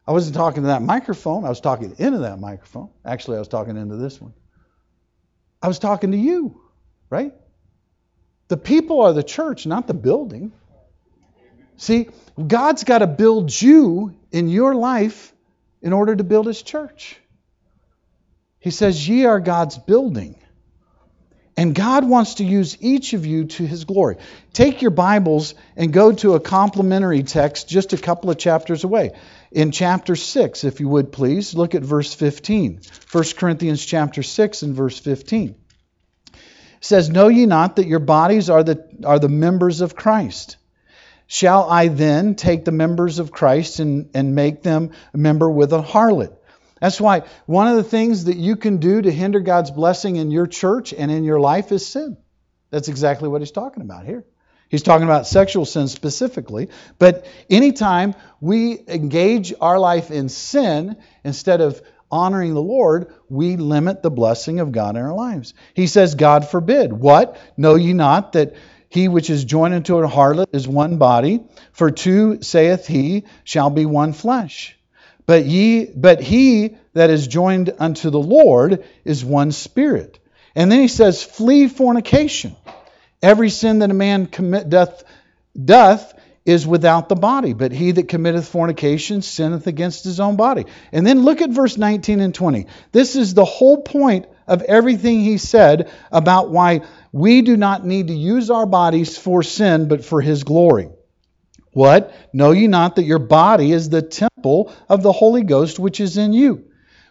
[0.06, 1.44] I wasn't talking to that microphone.
[1.44, 2.90] I was talking into that microphone.
[3.04, 4.34] Actually, I was talking into this one.
[5.62, 6.60] I was talking to you,
[7.08, 7.32] right?
[8.48, 10.52] The people are the church, not the building.
[11.76, 12.08] See,
[12.46, 15.32] God's got to build you in your life
[15.82, 17.16] in order to build his church.
[18.66, 20.34] He says, Ye are God's building.
[21.56, 24.16] And God wants to use each of you to his glory.
[24.52, 29.12] Take your Bibles and go to a complementary text just a couple of chapters away.
[29.52, 32.80] In chapter 6, if you would please, look at verse 15.
[33.12, 35.54] 1 Corinthians chapter 6 and verse 15
[36.80, 40.56] says, Know ye not that your bodies are the, are the members of Christ?
[41.28, 45.72] Shall I then take the members of Christ and, and make them a member with
[45.72, 46.36] a harlot?
[46.80, 50.30] That's why one of the things that you can do to hinder God's blessing in
[50.30, 52.16] your church and in your life is sin.
[52.70, 54.24] That's exactly what he's talking about here.
[54.68, 56.68] He's talking about sexual sin specifically.
[56.98, 64.02] But anytime we engage our life in sin instead of honoring the Lord, we limit
[64.02, 65.54] the blessing of God in our lives.
[65.74, 66.92] He says, God forbid.
[66.92, 67.38] What?
[67.56, 68.54] Know ye not that
[68.88, 71.44] he which is joined unto a harlot is one body?
[71.72, 74.75] For two, saith he, shall be one flesh.
[75.26, 80.18] But ye, but he that is joined unto the Lord is one spirit.
[80.54, 82.56] And then he says, flee fornication.
[83.22, 85.04] Every sin that a man commit doth,
[85.62, 86.14] doth
[86.46, 90.64] is without the body, but he that committeth fornication sinneth against his own body.
[90.92, 92.68] And then look at verse 19 and 20.
[92.92, 98.08] This is the whole point of everything he said about why we do not need
[98.08, 100.88] to use our bodies for sin, but for his glory.
[101.76, 102.14] What?
[102.32, 106.16] Know ye not that your body is the temple of the Holy Ghost which is
[106.16, 106.64] in you,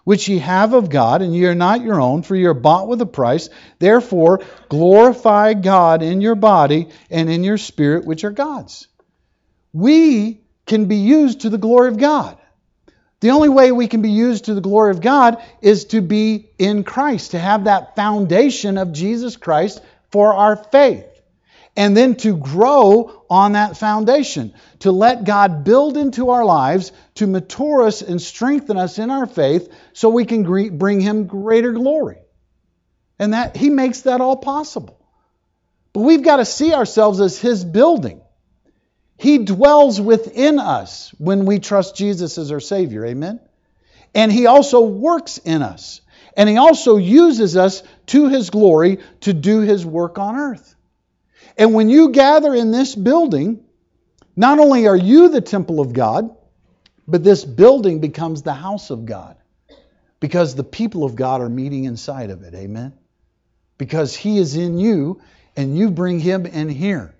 [0.06, 2.88] which ye have of God, and ye are not your own, for ye are bought
[2.88, 3.50] with a price.
[3.78, 8.88] Therefore, glorify God in your body and in your spirit, which are God's
[9.76, 12.38] we can be used to the glory of God.
[13.20, 16.50] The only way we can be used to the glory of God is to be
[16.58, 21.06] in Christ, to have that foundation of Jesus Christ for our faith,
[21.76, 27.28] and then to grow on that foundation, to let God build into our lives, to
[27.28, 30.44] mature us and strengthen us in our faith so we can
[30.78, 32.20] bring Him greater glory.
[33.20, 34.98] And that He makes that all possible.
[35.92, 38.22] But we've got to see ourselves as His building.
[39.18, 43.06] He dwells within us when we trust Jesus as our Savior.
[43.06, 43.42] Amen?
[44.14, 46.00] And He also works in us.
[46.38, 50.75] And He also uses us to His glory to do His work on earth.
[51.58, 53.64] And when you gather in this building,
[54.36, 56.36] not only are you the temple of God,
[57.08, 59.38] but this building becomes the house of God
[60.20, 62.54] because the people of God are meeting inside of it.
[62.54, 62.94] Amen?
[63.78, 65.22] Because He is in you
[65.56, 67.14] and you bring Him in here.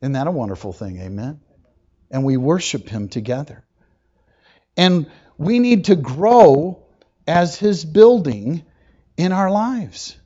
[0.00, 0.98] Isn't that a wonderful thing?
[1.00, 1.40] Amen?
[2.10, 3.64] And we worship Him together.
[4.76, 6.84] And we need to grow
[7.26, 8.64] as His building
[9.16, 10.16] in our lives.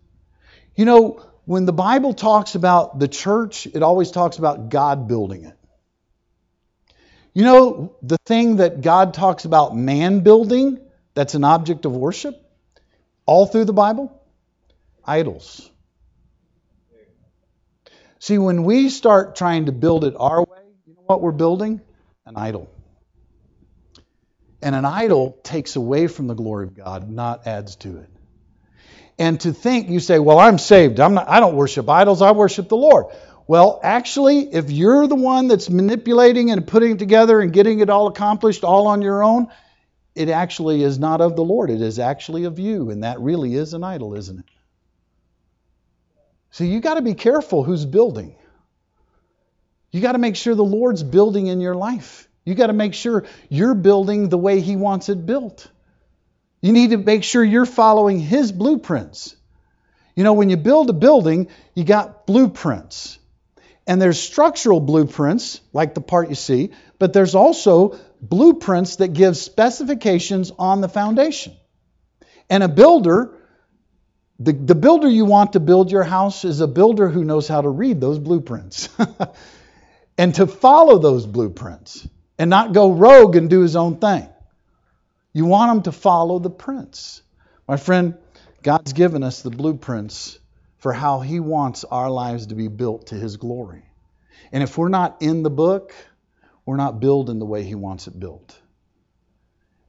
[0.76, 5.44] You know, when the Bible talks about the church, it always talks about God building
[5.44, 5.58] it.
[7.34, 10.78] You know, the thing that God talks about man building
[11.14, 12.38] that's an object of worship
[13.26, 14.12] all through the Bible?
[15.04, 15.68] Idols.
[18.18, 21.80] See, when we start trying to build it our way, you know what we're building?
[22.24, 22.70] An idol.
[24.60, 28.11] And an idol takes away from the glory of God, not adds to it.
[29.18, 30.98] And to think, you say, well, I'm saved.
[31.00, 33.06] I'm not, I don't worship idols, I worship the Lord.
[33.46, 37.90] Well, actually, if you're the one that's manipulating and putting it together and getting it
[37.90, 39.48] all accomplished all on your own,
[40.14, 41.70] it actually is not of the Lord.
[41.70, 42.90] It is actually of you.
[42.90, 44.44] And that really is an idol, isn't it?
[46.50, 48.36] So you got to be careful who's building.
[49.90, 52.28] You got to make sure the Lord's building in your life.
[52.44, 55.68] You got to make sure you're building the way He wants it built.
[56.62, 59.36] You need to make sure you're following His blueprints.
[60.16, 63.18] You know, when you build a building, you got blueprints.
[63.86, 69.36] And there's structural blueprints, like the part you see, but there's also blueprints that give
[69.36, 71.54] specifications on the foundation.
[72.48, 73.34] And a builder
[74.42, 77.60] the, the builder you want to build your house is a builder who knows how
[77.60, 78.88] to read those blueprints
[80.18, 84.28] and to follow those blueprints and not go rogue and do his own thing.
[85.32, 87.22] You want them to follow the prints.
[87.66, 88.16] My friend,
[88.62, 90.38] God's given us the blueprints
[90.78, 93.84] for how he wants our lives to be built to his glory.
[94.52, 95.94] And if we're not in the book,
[96.66, 98.56] we're not building the way he wants it built.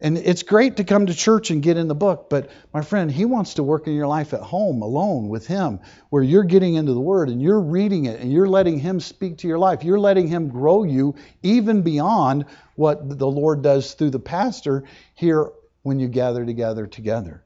[0.03, 3.09] And it's great to come to church and get in the book, but my friend,
[3.09, 6.73] he wants to work in your life at home alone with him, where you're getting
[6.73, 9.85] into the Word and you're reading it and you're letting him speak to your life.
[9.85, 14.83] You're letting him grow you even beyond what the Lord does through the pastor
[15.15, 15.49] here
[15.83, 17.41] when you gather together together.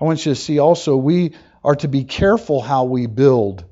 [0.00, 1.34] I want you to see also, we
[1.64, 3.64] are to be careful how we build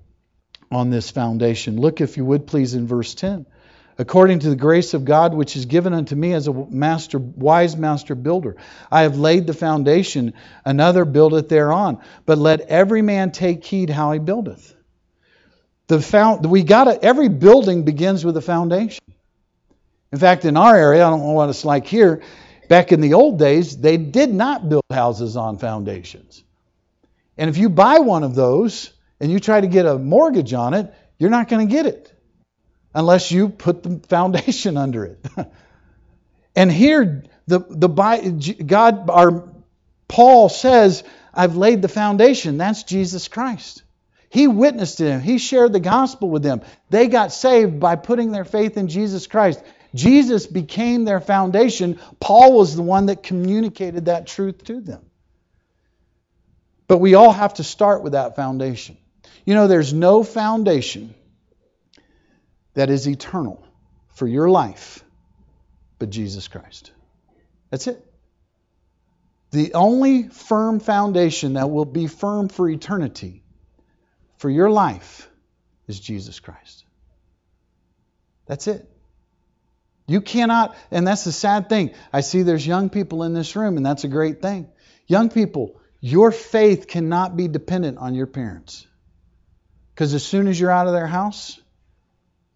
[0.68, 1.80] on this foundation.
[1.80, 3.46] Look, if you would please, in verse 10
[3.98, 7.76] according to the grace of God which is given unto me as a master wise
[7.76, 8.56] master builder.
[8.90, 10.34] I have laid the foundation
[10.64, 12.00] another buildeth thereon.
[12.24, 14.74] But let every man take heed how he buildeth.
[15.88, 19.02] The found, we got every building begins with a foundation.
[20.12, 22.22] In fact in our area I don't know what it's like here
[22.68, 26.44] back in the old days they did not build houses on foundations.
[27.36, 30.74] And if you buy one of those and you try to get a mortgage on
[30.74, 32.12] it you're not going to get it
[32.98, 35.24] unless you put the foundation under it.
[36.56, 39.48] and here, the, the God, our
[40.08, 42.58] Paul says, I've laid the foundation.
[42.58, 43.82] That's Jesus Christ.
[44.30, 45.20] He witnessed to them.
[45.20, 46.62] He shared the gospel with them.
[46.90, 49.62] They got saved by putting their faith in Jesus Christ.
[49.94, 52.00] Jesus became their foundation.
[52.20, 55.02] Paul was the one that communicated that truth to them.
[56.88, 58.96] But we all have to start with that foundation.
[59.44, 61.14] You know, there's no foundation
[62.74, 63.64] that is eternal
[64.10, 65.04] for your life
[65.98, 66.92] but Jesus Christ.
[67.70, 68.04] That's it.
[69.50, 73.42] The only firm foundation that will be firm for eternity
[74.36, 75.28] for your life
[75.86, 76.84] is Jesus Christ.
[78.46, 78.88] That's it.
[80.06, 81.92] You cannot, and that's the sad thing.
[82.12, 84.68] I see there's young people in this room, and that's a great thing.
[85.06, 88.86] Young people, your faith cannot be dependent on your parents.
[89.94, 91.60] Because as soon as you're out of their house,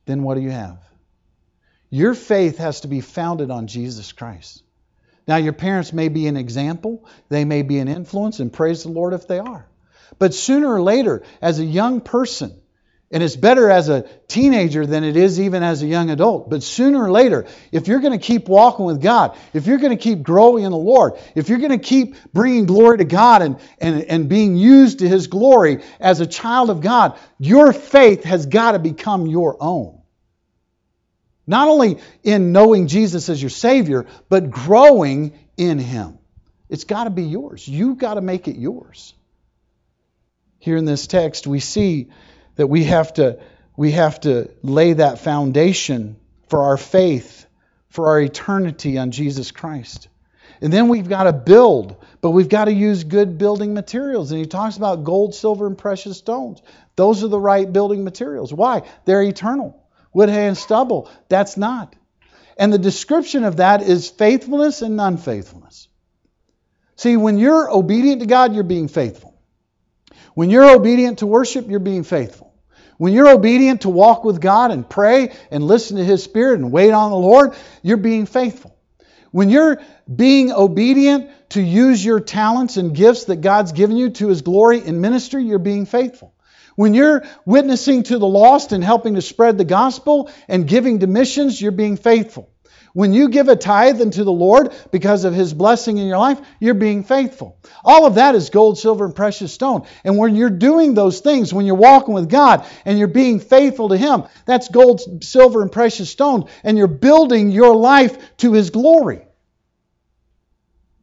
[0.07, 0.79] then what do you have?
[1.91, 4.62] Your faith has to be founded on Jesus Christ.
[5.29, 8.88] Now, your parents may be an example, they may be an influence, and praise the
[8.88, 9.67] Lord if they are.
[10.19, 12.62] But sooner or later, as a young person,
[13.12, 16.48] and it's better as a teenager than it is even as a young adult.
[16.48, 19.96] But sooner or later, if you're going to keep walking with God, if you're going
[19.96, 23.42] to keep growing in the Lord, if you're going to keep bringing glory to God
[23.42, 28.25] and, and, and being used to His glory as a child of God, your faith
[28.25, 30.00] has got to become your own.
[31.46, 36.19] Not only in knowing Jesus as your Savior, but growing in Him.
[36.71, 37.69] It's got to be yours.
[37.69, 39.13] You've got to make it yours.
[40.58, 42.08] Here in this text, we see
[42.57, 43.38] that we have to,
[43.77, 46.17] we have to lay that foundation
[46.48, 47.46] for our faith,
[47.88, 50.09] for our eternity on Jesus Christ.
[50.61, 54.31] And then we've got to build, but we've got to use good building materials.
[54.31, 56.63] And he talks about gold, silver, and precious stones.
[56.94, 58.53] Those are the right building materials.
[58.55, 58.83] Why?
[59.05, 59.83] They're eternal.
[60.13, 61.11] Wood, hay, and stubble.
[61.29, 61.96] That's not.
[62.57, 65.88] And the description of that is faithfulness and unfaithfulness.
[66.96, 69.31] See, when you're obedient to God, you're being faithful.
[70.35, 72.52] When you're obedient to worship, you're being faithful.
[72.98, 76.70] When you're obedient to walk with God and pray and listen to His Spirit and
[76.70, 78.76] wait on the Lord, you're being faithful.
[79.33, 79.80] When you're
[80.14, 84.85] being obedient to use your talents and gifts that God's given you to His glory
[84.85, 86.33] in ministry, you're being faithful.
[86.76, 91.06] When you're witnessing to the lost and helping to spread the gospel and giving to
[91.06, 92.52] missions, you're being faithful.
[92.95, 96.40] When you give a tithe unto the Lord because of His blessing in your life,
[96.61, 97.59] you're being faithful.
[97.85, 99.87] All of that is gold, silver, and precious stone.
[100.05, 103.88] And when you're doing those things, when you're walking with God and you're being faithful
[103.88, 106.49] to Him, that's gold, silver, and precious stone.
[106.63, 109.23] And you're building your life to His glory.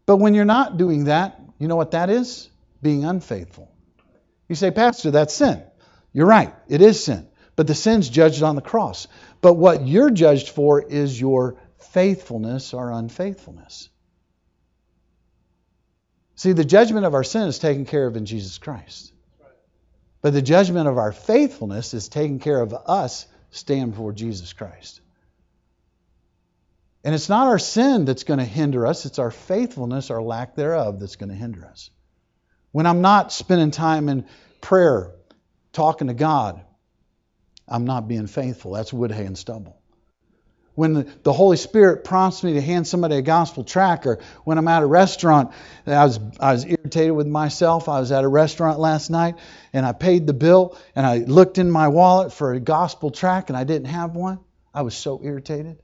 [0.05, 2.49] But when you're not doing that, you know what that is?
[2.81, 3.71] Being unfaithful.
[4.47, 5.63] You say, Pastor, that's sin.
[6.13, 7.27] You're right, it is sin.
[7.55, 9.07] But the sin's judged on the cross.
[9.41, 13.89] But what you're judged for is your faithfulness or unfaithfulness.
[16.35, 19.11] See, the judgment of our sin is taken care of in Jesus Christ.
[20.21, 25.01] But the judgment of our faithfulness is taken care of us standing before Jesus Christ.
[27.03, 30.55] And it's not our sin that's going to hinder us, it's our faithfulness or lack
[30.55, 31.89] thereof that's going to hinder us.
[32.71, 34.25] When I'm not spending time in
[34.61, 35.11] prayer,
[35.71, 36.61] talking to God,
[37.67, 38.73] I'm not being faithful.
[38.73, 39.78] That's wood, hay, and stubble.
[40.75, 44.67] When the Holy Spirit prompts me to hand somebody a gospel tract, or when I'm
[44.67, 45.51] at a restaurant,
[45.85, 47.89] I was, I was irritated with myself.
[47.89, 49.35] I was at a restaurant last night
[49.73, 53.49] and I paid the bill and I looked in my wallet for a gospel tract
[53.49, 54.39] and I didn't have one.
[54.73, 55.79] I was so irritated.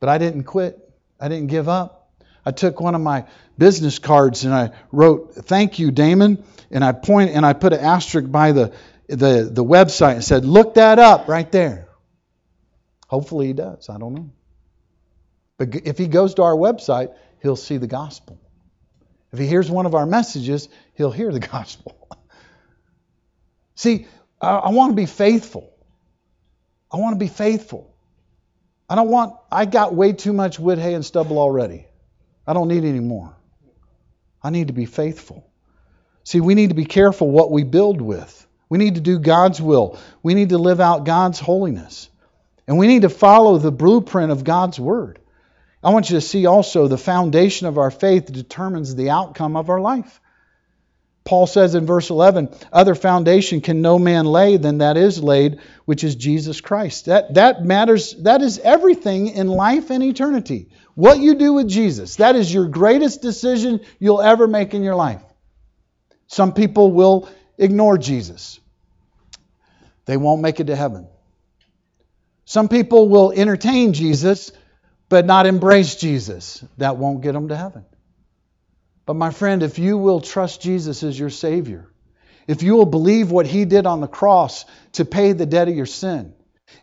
[0.00, 0.78] But I didn't quit,
[1.20, 2.10] I didn't give up.
[2.44, 3.26] I took one of my
[3.56, 6.44] business cards and I wrote, Thank you, Damon.
[6.70, 8.72] And I point and I put an asterisk by the,
[9.06, 11.88] the, the website and said, Look that up right there.
[13.12, 13.90] Hopefully he does.
[13.90, 14.30] I don't know.
[15.58, 18.40] But if he goes to our website, he'll see the gospel.
[19.34, 22.08] If he hears one of our messages, he'll hear the gospel.
[23.74, 24.06] see,
[24.40, 25.74] I, I want to be faithful.
[26.90, 27.94] I want to be faithful.
[28.88, 31.84] I don't want, I got way too much wood, hay, and stubble already.
[32.46, 33.36] I don't need any more.
[34.42, 35.52] I need to be faithful.
[36.24, 38.46] See, we need to be careful what we build with.
[38.70, 39.98] We need to do God's will.
[40.22, 42.08] We need to live out God's holiness.
[42.66, 45.18] And we need to follow the blueprint of God's Word.
[45.82, 49.68] I want you to see also the foundation of our faith determines the outcome of
[49.68, 50.20] our life.
[51.24, 55.60] Paul says in verse 11, other foundation can no man lay than that is laid,
[55.84, 57.06] which is Jesus Christ.
[57.06, 60.68] That, that matters, that is everything in life and eternity.
[60.94, 64.96] What you do with Jesus, that is your greatest decision you'll ever make in your
[64.96, 65.22] life.
[66.26, 68.58] Some people will ignore Jesus,
[70.06, 71.06] they won't make it to heaven.
[72.44, 74.52] Some people will entertain Jesus,
[75.08, 76.64] but not embrace Jesus.
[76.78, 77.84] That won't get them to heaven.
[79.06, 81.88] But my friend, if you will trust Jesus as your Savior,
[82.46, 85.74] if you will believe what He did on the cross to pay the debt of
[85.74, 86.34] your sin,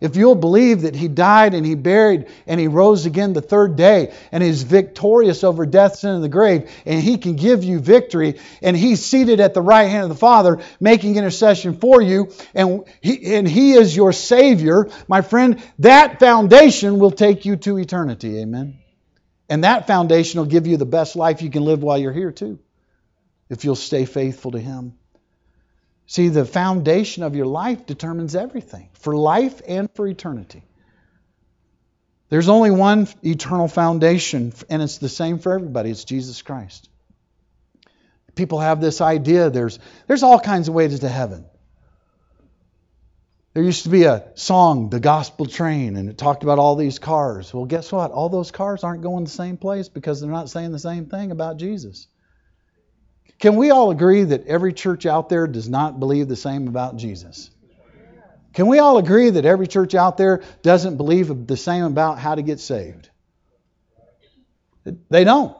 [0.01, 3.75] if you'll believe that He died and He buried and He rose again the third
[3.75, 7.79] day and is victorious over death, sin, and the grave, and He can give you
[7.79, 12.31] victory, and He's seated at the right hand of the Father making intercession for you,
[12.53, 17.77] and He, and he is your Savior, my friend, that foundation will take you to
[17.77, 18.39] eternity.
[18.39, 18.77] Amen.
[19.49, 22.31] And that foundation will give you the best life you can live while you're here,
[22.31, 22.59] too,
[23.49, 24.98] if you'll stay faithful to Him.
[26.09, 30.63] See, the foundation of your life determines everything for life and for eternity.
[32.29, 36.89] There's only one eternal foundation, and it's the same for everybody it's Jesus Christ.
[38.33, 41.45] People have this idea there's, there's all kinds of ways to heaven.
[43.53, 46.97] There used to be a song, The Gospel Train, and it talked about all these
[46.97, 47.53] cars.
[47.53, 48.09] Well, guess what?
[48.09, 51.29] All those cars aren't going the same place because they're not saying the same thing
[51.29, 52.07] about Jesus.
[53.39, 56.97] Can we all agree that every church out there does not believe the same about
[56.97, 57.49] Jesus?
[58.53, 62.35] Can we all agree that every church out there doesn't believe the same about how
[62.35, 63.09] to get saved?
[65.09, 65.55] They don't.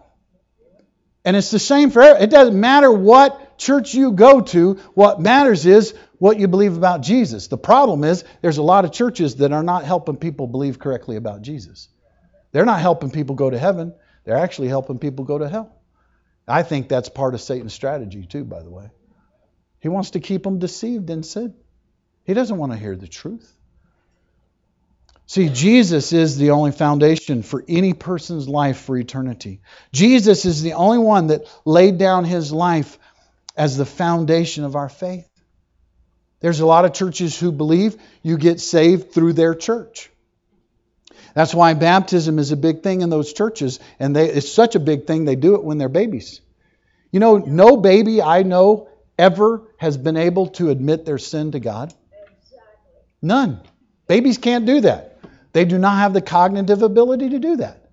[1.24, 2.24] And it's the same for everyone.
[2.24, 7.02] it doesn't matter what church you go to, what matters is what you believe about
[7.02, 7.48] Jesus.
[7.48, 11.18] The problem is there's a lot of churches that are not helping people believe correctly
[11.18, 11.90] about Jesus.
[12.52, 13.94] They're not helping people go to heaven,
[14.26, 15.79] they're actually helping people go to hell.
[16.50, 18.90] I think that's part of Satan's strategy, too, by the way.
[19.80, 21.54] He wants to keep them deceived in sin.
[22.26, 23.54] He doesn't want to hear the truth.
[25.28, 29.62] See, Jesus is the only foundation for any person's life for eternity.
[29.94, 32.98] Jesus is the only one that laid down his life
[33.56, 35.30] as the foundation of our faith.
[36.40, 40.10] There's a lot of churches who believe you get saved through their church.
[41.34, 44.80] That's why baptism is a big thing in those churches, and they, it's such a
[44.80, 46.42] big thing they do it when they're babies.
[47.12, 51.60] You know, no baby I know ever has been able to admit their sin to
[51.60, 51.94] God.
[53.22, 53.62] None.
[54.08, 55.20] Babies can't do that.
[55.54, 57.90] They do not have the cognitive ability to do that.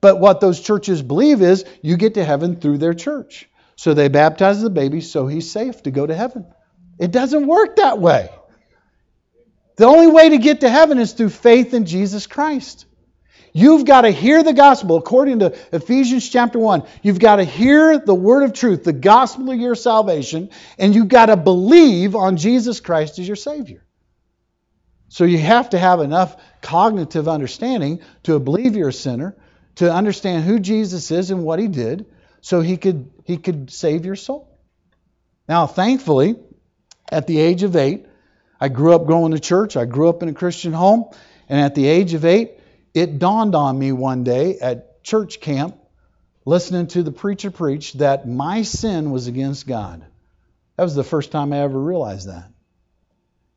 [0.00, 3.48] But what those churches believe is you get to heaven through their church.
[3.76, 6.46] So they baptize the baby so he's safe to go to heaven.
[6.98, 8.30] It doesn't work that way.
[9.80, 12.84] The only way to get to heaven is through faith in Jesus Christ.
[13.54, 16.82] You've got to hear the gospel according to Ephesians chapter 1.
[17.00, 21.08] You've got to hear the word of truth, the gospel of your salvation, and you've
[21.08, 23.82] got to believe on Jesus Christ as your Savior.
[25.08, 29.34] So you have to have enough cognitive understanding to believe you're a sinner,
[29.76, 32.04] to understand who Jesus is and what he did,
[32.42, 34.60] so he could he could save your soul.
[35.48, 36.36] Now, thankfully,
[37.10, 38.04] at the age of eight,
[38.60, 39.76] I grew up going to church.
[39.76, 41.06] I grew up in a Christian home,
[41.48, 42.52] and at the age of eight,
[42.92, 45.76] it dawned on me one day at church camp,
[46.44, 50.04] listening to the preacher preach, that my sin was against God.
[50.76, 52.50] That was the first time I ever realized that.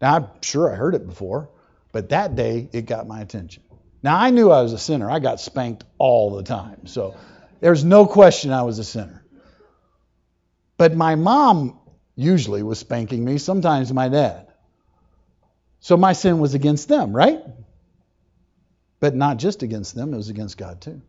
[0.02, 1.50] Now, I'm sure I heard it before,
[1.92, 3.64] but that day it got my attention.
[4.02, 5.10] Now, I knew I was a sinner.
[5.10, 6.88] I got spanked all the time.
[6.88, 7.16] So
[7.62, 9.24] there's no question I was a sinner.
[10.78, 11.80] But my mom
[12.16, 14.53] usually was spanking me, sometimes my dad.
[15.84, 17.44] So my sin was against them, right?
[19.02, 21.02] But not just against them, it was against God too.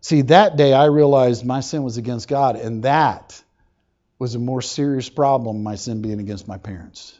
[0.00, 3.42] See, that day I realized my sin was against God, and that
[4.20, 7.18] was a more serious problem, my sin being against my parents.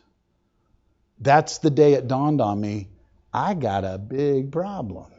[1.18, 2.86] That's the day it dawned on me
[3.34, 5.10] I got a big problem.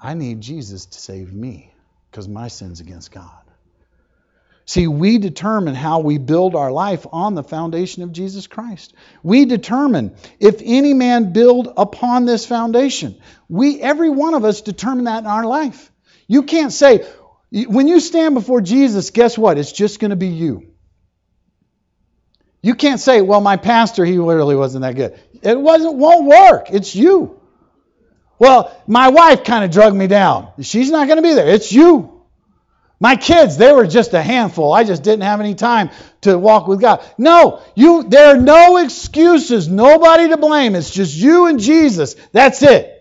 [0.00, 1.74] I need Jesus to save me
[2.10, 3.47] because my sin's against God.
[4.68, 8.92] See, we determine how we build our life on the foundation of Jesus Christ.
[9.22, 13.18] We determine if any man build upon this foundation.
[13.48, 15.90] We, every one of us, determine that in our life.
[16.26, 17.06] You can't say,
[17.50, 19.56] when you stand before Jesus, guess what?
[19.56, 20.70] It's just going to be you.
[22.62, 25.18] You can't say, well, my pastor, he really wasn't that good.
[25.42, 26.66] It wasn't, won't work.
[26.70, 27.40] It's you.
[28.38, 30.52] Well, my wife kind of drug me down.
[30.60, 31.48] She's not going to be there.
[31.48, 32.17] It's you.
[33.00, 34.72] My kids, they were just a handful.
[34.72, 35.90] I just didn't have any time
[36.22, 37.04] to walk with God.
[37.16, 40.74] No, you there are no excuses, nobody to blame.
[40.74, 42.16] It's just you and Jesus.
[42.32, 42.94] That's it.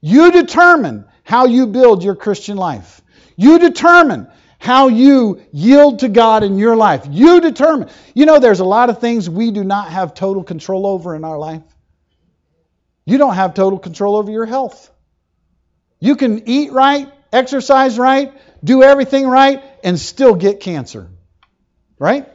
[0.00, 3.00] You determine how you build your Christian life.
[3.36, 4.26] You determine
[4.58, 7.06] how you yield to God in your life.
[7.08, 7.90] You determine.
[8.14, 11.24] You know, there's a lot of things we do not have total control over in
[11.24, 11.62] our life.
[13.04, 14.90] You don't have total control over your health.
[16.00, 18.32] You can eat right, exercise right,
[18.62, 21.08] do everything right, and still get cancer.
[21.98, 22.28] Right?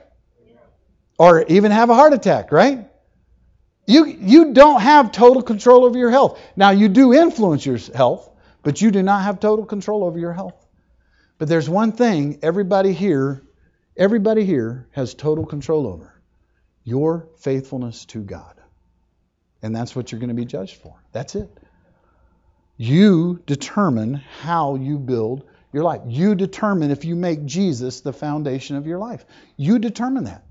[1.18, 2.90] Or even have a heart attack, right?
[3.86, 6.40] You, you don't have total control over your health.
[6.56, 8.30] Now, you do influence your health,
[8.62, 10.56] but you do not have total control over your health.
[11.38, 13.44] But there's one thing everybody here,
[13.98, 16.14] everybody here has total control over
[16.84, 18.56] your faithfulness to God.
[19.62, 20.96] And that's what you're going to be judged for.
[21.12, 21.50] That's it.
[22.78, 25.44] You determine how you build
[25.74, 26.02] your life.
[26.08, 29.26] You determine if you make Jesus the foundation of your life.
[29.58, 30.46] You determine that.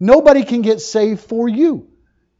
[0.00, 1.88] Nobody can get saved for you.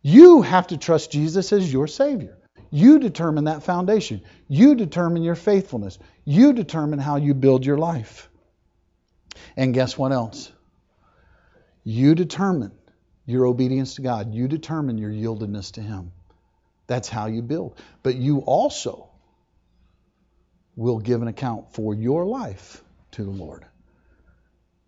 [0.01, 2.39] You have to trust Jesus as your Savior.
[2.71, 4.23] You determine that foundation.
[4.49, 5.99] You determine your faithfulness.
[6.25, 8.29] You determine how you build your life.
[9.57, 10.51] And guess what else?
[11.85, 12.73] You determine
[13.27, 14.33] your obedience to God.
[14.33, 16.13] You determine your yieldedness to Him.
[16.87, 17.79] That's how you build.
[18.03, 19.09] But you also
[20.77, 23.65] will give an account for your life to the Lord.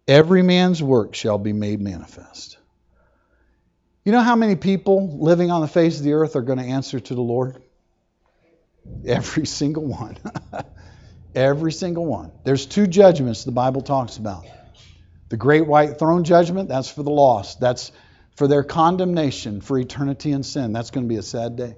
[0.06, 2.58] Every man's work shall be made manifest.
[4.04, 6.64] You know how many people living on the face of the earth are going to
[6.64, 7.62] answer to the Lord?
[9.06, 10.18] Every single one.
[11.34, 12.32] Every single one.
[12.44, 14.44] There's two judgments the Bible talks about.
[15.30, 17.60] The great white throne judgment, that's for the lost.
[17.60, 17.92] That's
[18.36, 20.72] for their condemnation for eternity in sin.
[20.72, 21.76] That's going to be a sad day.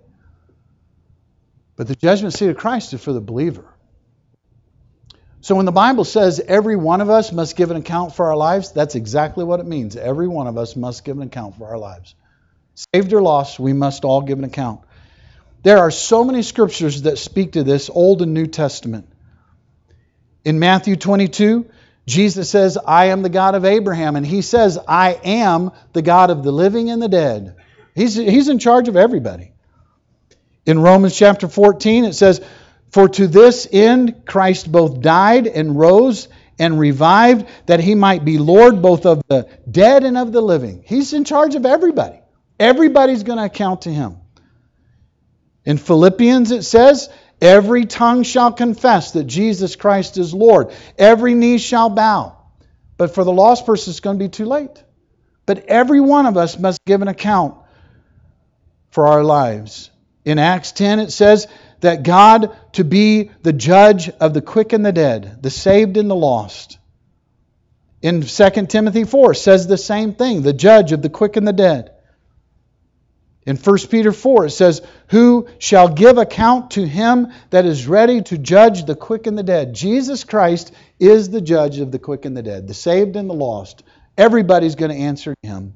[1.77, 3.73] But the judgment seat of Christ is for the believer.
[5.47, 8.37] So when the Bible says every one of us must give an account for our
[8.37, 9.95] lives, that's exactly what it means.
[9.95, 12.17] Every one of us must give an account for our lives.
[12.93, 14.81] Saved or lost, we must all give an account.
[15.63, 19.07] There are so many scriptures that speak to this, Old and New Testament.
[20.45, 21.71] In Matthew 22,
[22.07, 24.17] Jesus says, I am the God of Abraham.
[24.17, 27.55] And he says, I am the God of the living and the dead.
[27.95, 29.53] He's, he's in charge of everybody.
[30.67, 32.45] In Romans chapter 14, it says,
[32.91, 36.29] For to this end Christ both died and rose
[36.59, 40.83] and revived, that he might be Lord both of the dead and of the living.
[40.87, 42.21] He's in charge of everybody.
[42.59, 44.17] Everybody's going to account to him.
[45.65, 47.11] In Philippians, it says,
[47.41, 50.73] Every tongue shall confess that Jesus Christ is Lord.
[50.97, 52.39] Every knee shall bow.
[52.97, 54.83] But for the lost person, it's going to be too late.
[55.45, 57.57] But every one of us must give an account
[58.91, 59.91] for our lives.
[60.25, 61.47] In Acts 10, it says
[61.81, 66.11] that God to be the judge of the quick and the dead, the saved and
[66.11, 66.79] the lost.
[68.03, 71.53] In 2 Timothy 4 says the same thing, the judge of the quick and the
[71.53, 71.91] dead.
[73.47, 78.23] In 1 Peter 4, it says, Who shall give account to him that is ready
[78.23, 79.73] to judge the quick and the dead?
[79.73, 83.35] Jesus Christ is the judge of the quick and the dead, the saved and the
[83.35, 83.85] lost.
[84.19, 85.75] Everybody's going to answer him.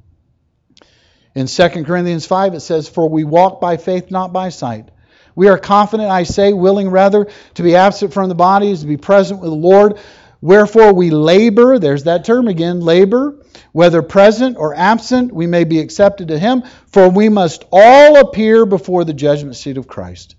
[1.36, 4.90] In 2 Corinthians 5, it says, For we walk by faith, not by sight.
[5.34, 8.96] We are confident, I say, willing rather to be absent from the bodies, to be
[8.96, 9.98] present with the Lord.
[10.40, 15.80] Wherefore we labor, there's that term again, labor, whether present or absent, we may be
[15.80, 20.36] accepted to him, for we must all appear before the judgment seat of Christ.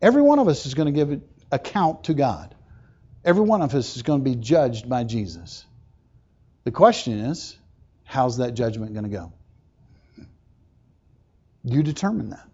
[0.00, 1.20] Every one of us is going to give
[1.50, 2.54] account to God.
[3.24, 5.64] Every one of us is going to be judged by Jesus.
[6.64, 7.56] The question is,
[8.04, 9.32] how's that judgment going to go?
[11.64, 12.48] You determine that.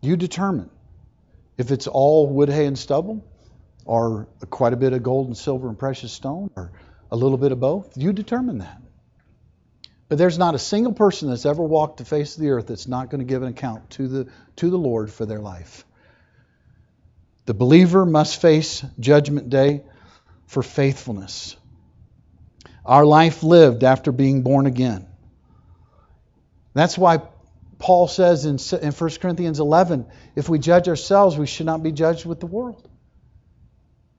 [0.00, 0.70] You determine.
[1.58, 3.24] If it's all wood, hay, and stubble,
[3.84, 6.72] or quite a bit of gold and silver and precious stone, or
[7.10, 8.80] a little bit of both, you determine that.
[10.08, 12.88] But there's not a single person that's ever walked the face of the earth that's
[12.88, 15.84] not going to give an account to the, to the Lord for their life.
[17.46, 19.82] The believer must face Judgment Day
[20.46, 21.56] for faithfulness.
[22.84, 25.06] Our life lived after being born again.
[26.74, 27.22] That's why
[27.80, 30.06] Paul says in, in 1 Corinthians 11
[30.36, 32.88] if we judge ourselves, we should not be judged with the world.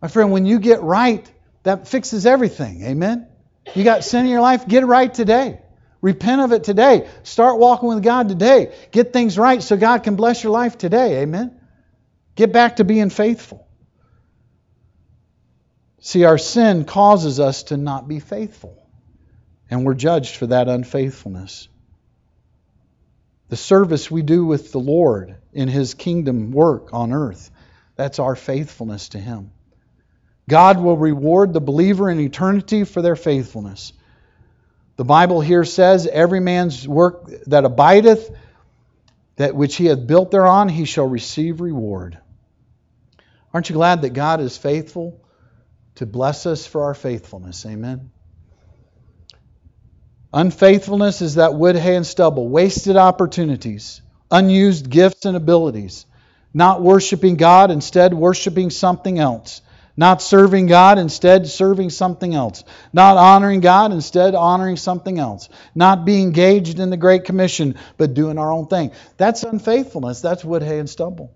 [0.01, 1.31] My friend, when you get right,
[1.63, 2.83] that fixes everything.
[2.83, 3.27] Amen?
[3.75, 5.61] You got sin in your life, get right today.
[6.01, 7.07] Repent of it today.
[7.21, 8.73] Start walking with God today.
[8.91, 11.21] Get things right so God can bless your life today.
[11.21, 11.59] Amen?
[12.35, 13.67] Get back to being faithful.
[15.99, 18.75] See, our sin causes us to not be faithful,
[19.69, 21.67] and we're judged for that unfaithfulness.
[23.51, 27.51] The service we do with the Lord in His kingdom work on earth,
[27.97, 29.51] that's our faithfulness to Him.
[30.47, 33.91] God will reward the believer in eternity for their faithfulness.
[34.95, 38.33] The Bible here says, Every man's work that abideth,
[39.35, 42.17] that which he hath built thereon, he shall receive reward.
[43.53, 45.19] Aren't you glad that God is faithful
[45.95, 47.65] to bless us for our faithfulness?
[47.65, 48.11] Amen.
[50.33, 56.05] Unfaithfulness is that wood, hay, and stubble, wasted opportunities, unused gifts and abilities,
[56.53, 59.61] not worshiping God, instead worshiping something else,
[59.97, 62.63] not serving God, instead serving something else,
[62.93, 68.13] not honoring God, instead honoring something else, not being engaged in the Great Commission, but
[68.13, 68.91] doing our own thing.
[69.17, 70.21] That's unfaithfulness.
[70.21, 71.33] That's wood, hay, and stubble.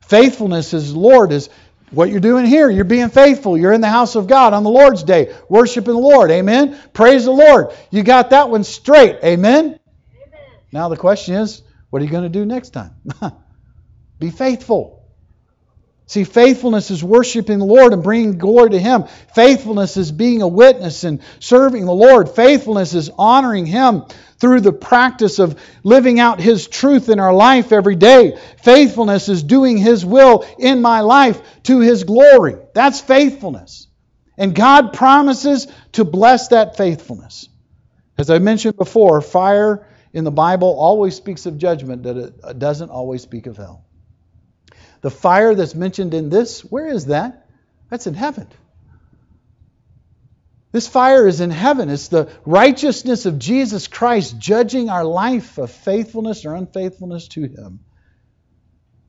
[0.00, 1.50] Faithfulness is Lord is
[1.92, 3.56] what you're doing here, you're being faithful.
[3.56, 6.30] You're in the house of God on the Lord's day, worshiping the Lord.
[6.30, 6.78] Amen.
[6.92, 7.72] Praise the Lord.
[7.90, 9.18] You got that one straight.
[9.22, 9.64] Amen.
[9.64, 9.78] Amen.
[10.72, 12.94] Now the question is, what are you going to do next time?
[14.18, 15.01] Be faithful.
[16.06, 19.04] See, faithfulness is worshiping the Lord and bringing glory to Him.
[19.34, 22.28] Faithfulness is being a witness and serving the Lord.
[22.28, 24.04] Faithfulness is honoring Him
[24.38, 28.36] through the practice of living out His truth in our life every day.
[28.62, 32.56] Faithfulness is doing His will in my life to His glory.
[32.74, 33.86] That's faithfulness.
[34.36, 37.48] And God promises to bless that faithfulness.
[38.18, 42.90] As I mentioned before, fire in the Bible always speaks of judgment, that it doesn't
[42.90, 43.84] always speak of hell.
[45.02, 47.46] The fire that's mentioned in this, where is that?
[47.90, 48.46] That's in heaven.
[50.70, 51.90] This fire is in heaven.
[51.90, 57.80] It's the righteousness of Jesus Christ judging our life of faithfulness or unfaithfulness to Him.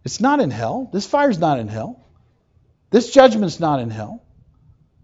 [0.04, 0.90] It's not in hell.
[0.92, 2.04] This fire's not in hell.
[2.90, 4.22] This judgment's not in hell.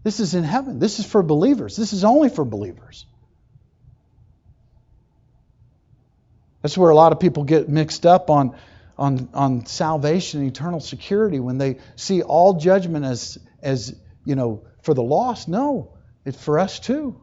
[0.02, 0.78] This is in heaven.
[0.78, 1.76] This is for believers.
[1.76, 3.06] This is only for believers.
[6.62, 8.54] That's where a lot of people get mixed up on
[9.00, 13.96] on, on salvation and eternal security when they see all judgment as, as,
[14.26, 15.48] you know, for the lost.
[15.48, 15.94] No,
[16.26, 17.18] it's for us too.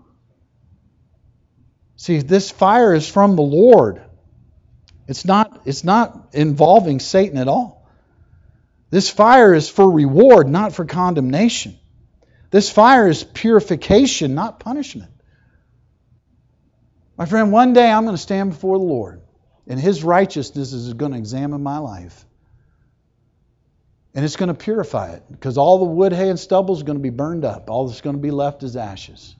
[1.96, 4.02] See, this fire is from the Lord.
[5.08, 7.88] It's not, it's not involving Satan at all.
[8.90, 11.78] This fire is for reward, not for condemnation.
[12.50, 15.12] This fire is purification, not punishment.
[17.18, 19.22] My friend, one day I'm going to stand before the Lord,
[19.68, 22.26] and His righteousness is going to examine my life.
[24.14, 26.98] And it's going to purify it because all the wood, hay, and stubble is going
[26.98, 27.70] to be burned up.
[27.70, 29.36] All that's going to be left is ashes.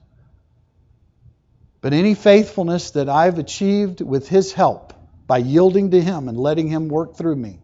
[1.80, 4.92] But any faithfulness that I've achieved with His help
[5.26, 7.60] by yielding to Him and letting Him work through me,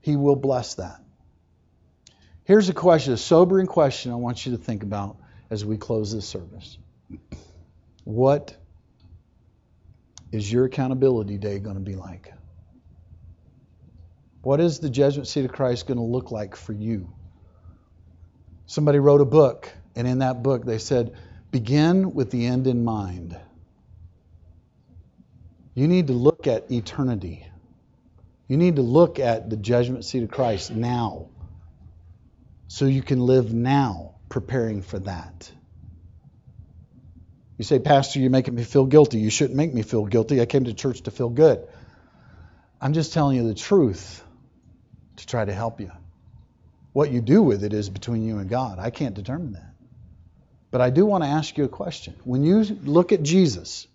[0.00, 1.00] He will bless that.
[2.44, 5.16] Here's a question, a sobering question I want you to think about
[5.50, 6.78] as we close this service.
[8.04, 8.56] What
[10.32, 12.32] is your accountability day going to be like?
[14.42, 17.12] What is the judgment seat of Christ going to look like for you?
[18.66, 21.16] Somebody wrote a book, and in that book they said,
[21.50, 23.36] begin with the end in mind.
[25.74, 27.46] You need to look at eternity.
[28.48, 31.28] You need to look at the judgment seat of Christ now
[32.68, 35.50] so you can live now preparing for that.
[37.58, 39.18] You say, Pastor, you're making me feel guilty.
[39.18, 40.40] You shouldn't make me feel guilty.
[40.40, 41.66] I came to church to feel good.
[42.80, 44.22] I'm just telling you the truth
[45.16, 45.90] to try to help you.
[46.92, 48.78] What you do with it is between you and God.
[48.78, 49.74] I can't determine that.
[50.70, 52.14] But I do want to ask you a question.
[52.24, 53.86] When you look at Jesus,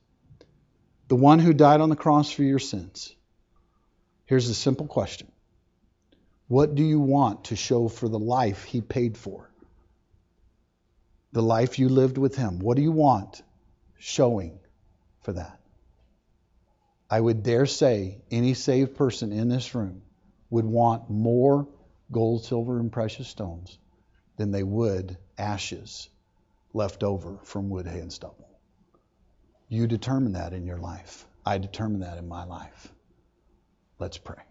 [1.07, 3.13] the one who died on the cross for your sins,
[4.25, 5.27] here's a simple question
[6.47, 9.49] What do you want to show for the life he paid for?
[11.33, 12.59] The life you lived with him.
[12.59, 13.43] What do you want
[14.01, 14.59] showing
[15.21, 15.59] for that?
[17.09, 20.01] I would dare say any saved person in this room
[20.49, 21.67] would want more
[22.11, 23.77] gold, silver, and precious stones
[24.37, 26.09] than they would ashes
[26.73, 28.49] left over from wood, hay, and stubble.
[29.69, 31.25] You determine that in your life.
[31.45, 32.91] I determine that in my life.
[33.99, 34.43] Let's pray.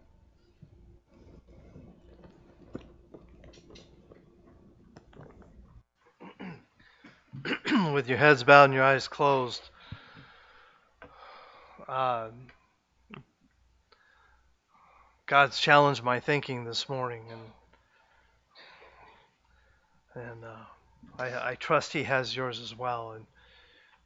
[7.94, 9.62] With your heads bowed and your eyes closed,
[11.88, 12.28] uh,
[15.26, 17.40] God's challenged my thinking this morning, and
[20.26, 20.64] and uh,
[21.18, 23.12] I, I, trust He has yours as well.
[23.12, 23.26] And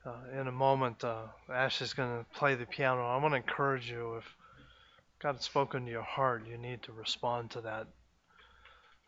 [0.04, 3.04] uh, in a moment, uh, Ash is going to play the piano.
[3.04, 4.24] I want to encourage you if
[5.20, 7.88] God has spoken to your heart, you need to respond to that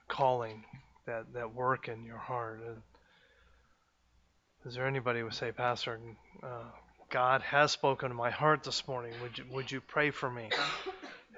[0.09, 0.65] calling,
[1.05, 2.61] that that work in your heart.
[2.67, 2.83] And
[4.67, 6.01] is there anybody who would say, Pastor,
[6.43, 6.65] uh,
[7.09, 9.13] God has spoken to my heart this morning?
[9.23, 10.51] Would you would you pray for me?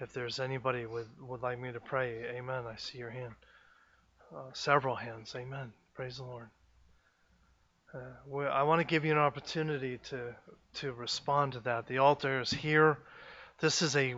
[0.00, 2.62] If there's anybody would would like me to pray, Amen.
[2.68, 3.34] I see your hand.
[4.32, 5.72] Uh, several hands, Amen.
[5.94, 6.48] Praise the Lord.
[7.92, 10.36] Uh, I want to give you an opportunity to
[10.74, 11.88] to respond to that.
[11.88, 12.98] The altar is here.
[13.58, 14.14] This is a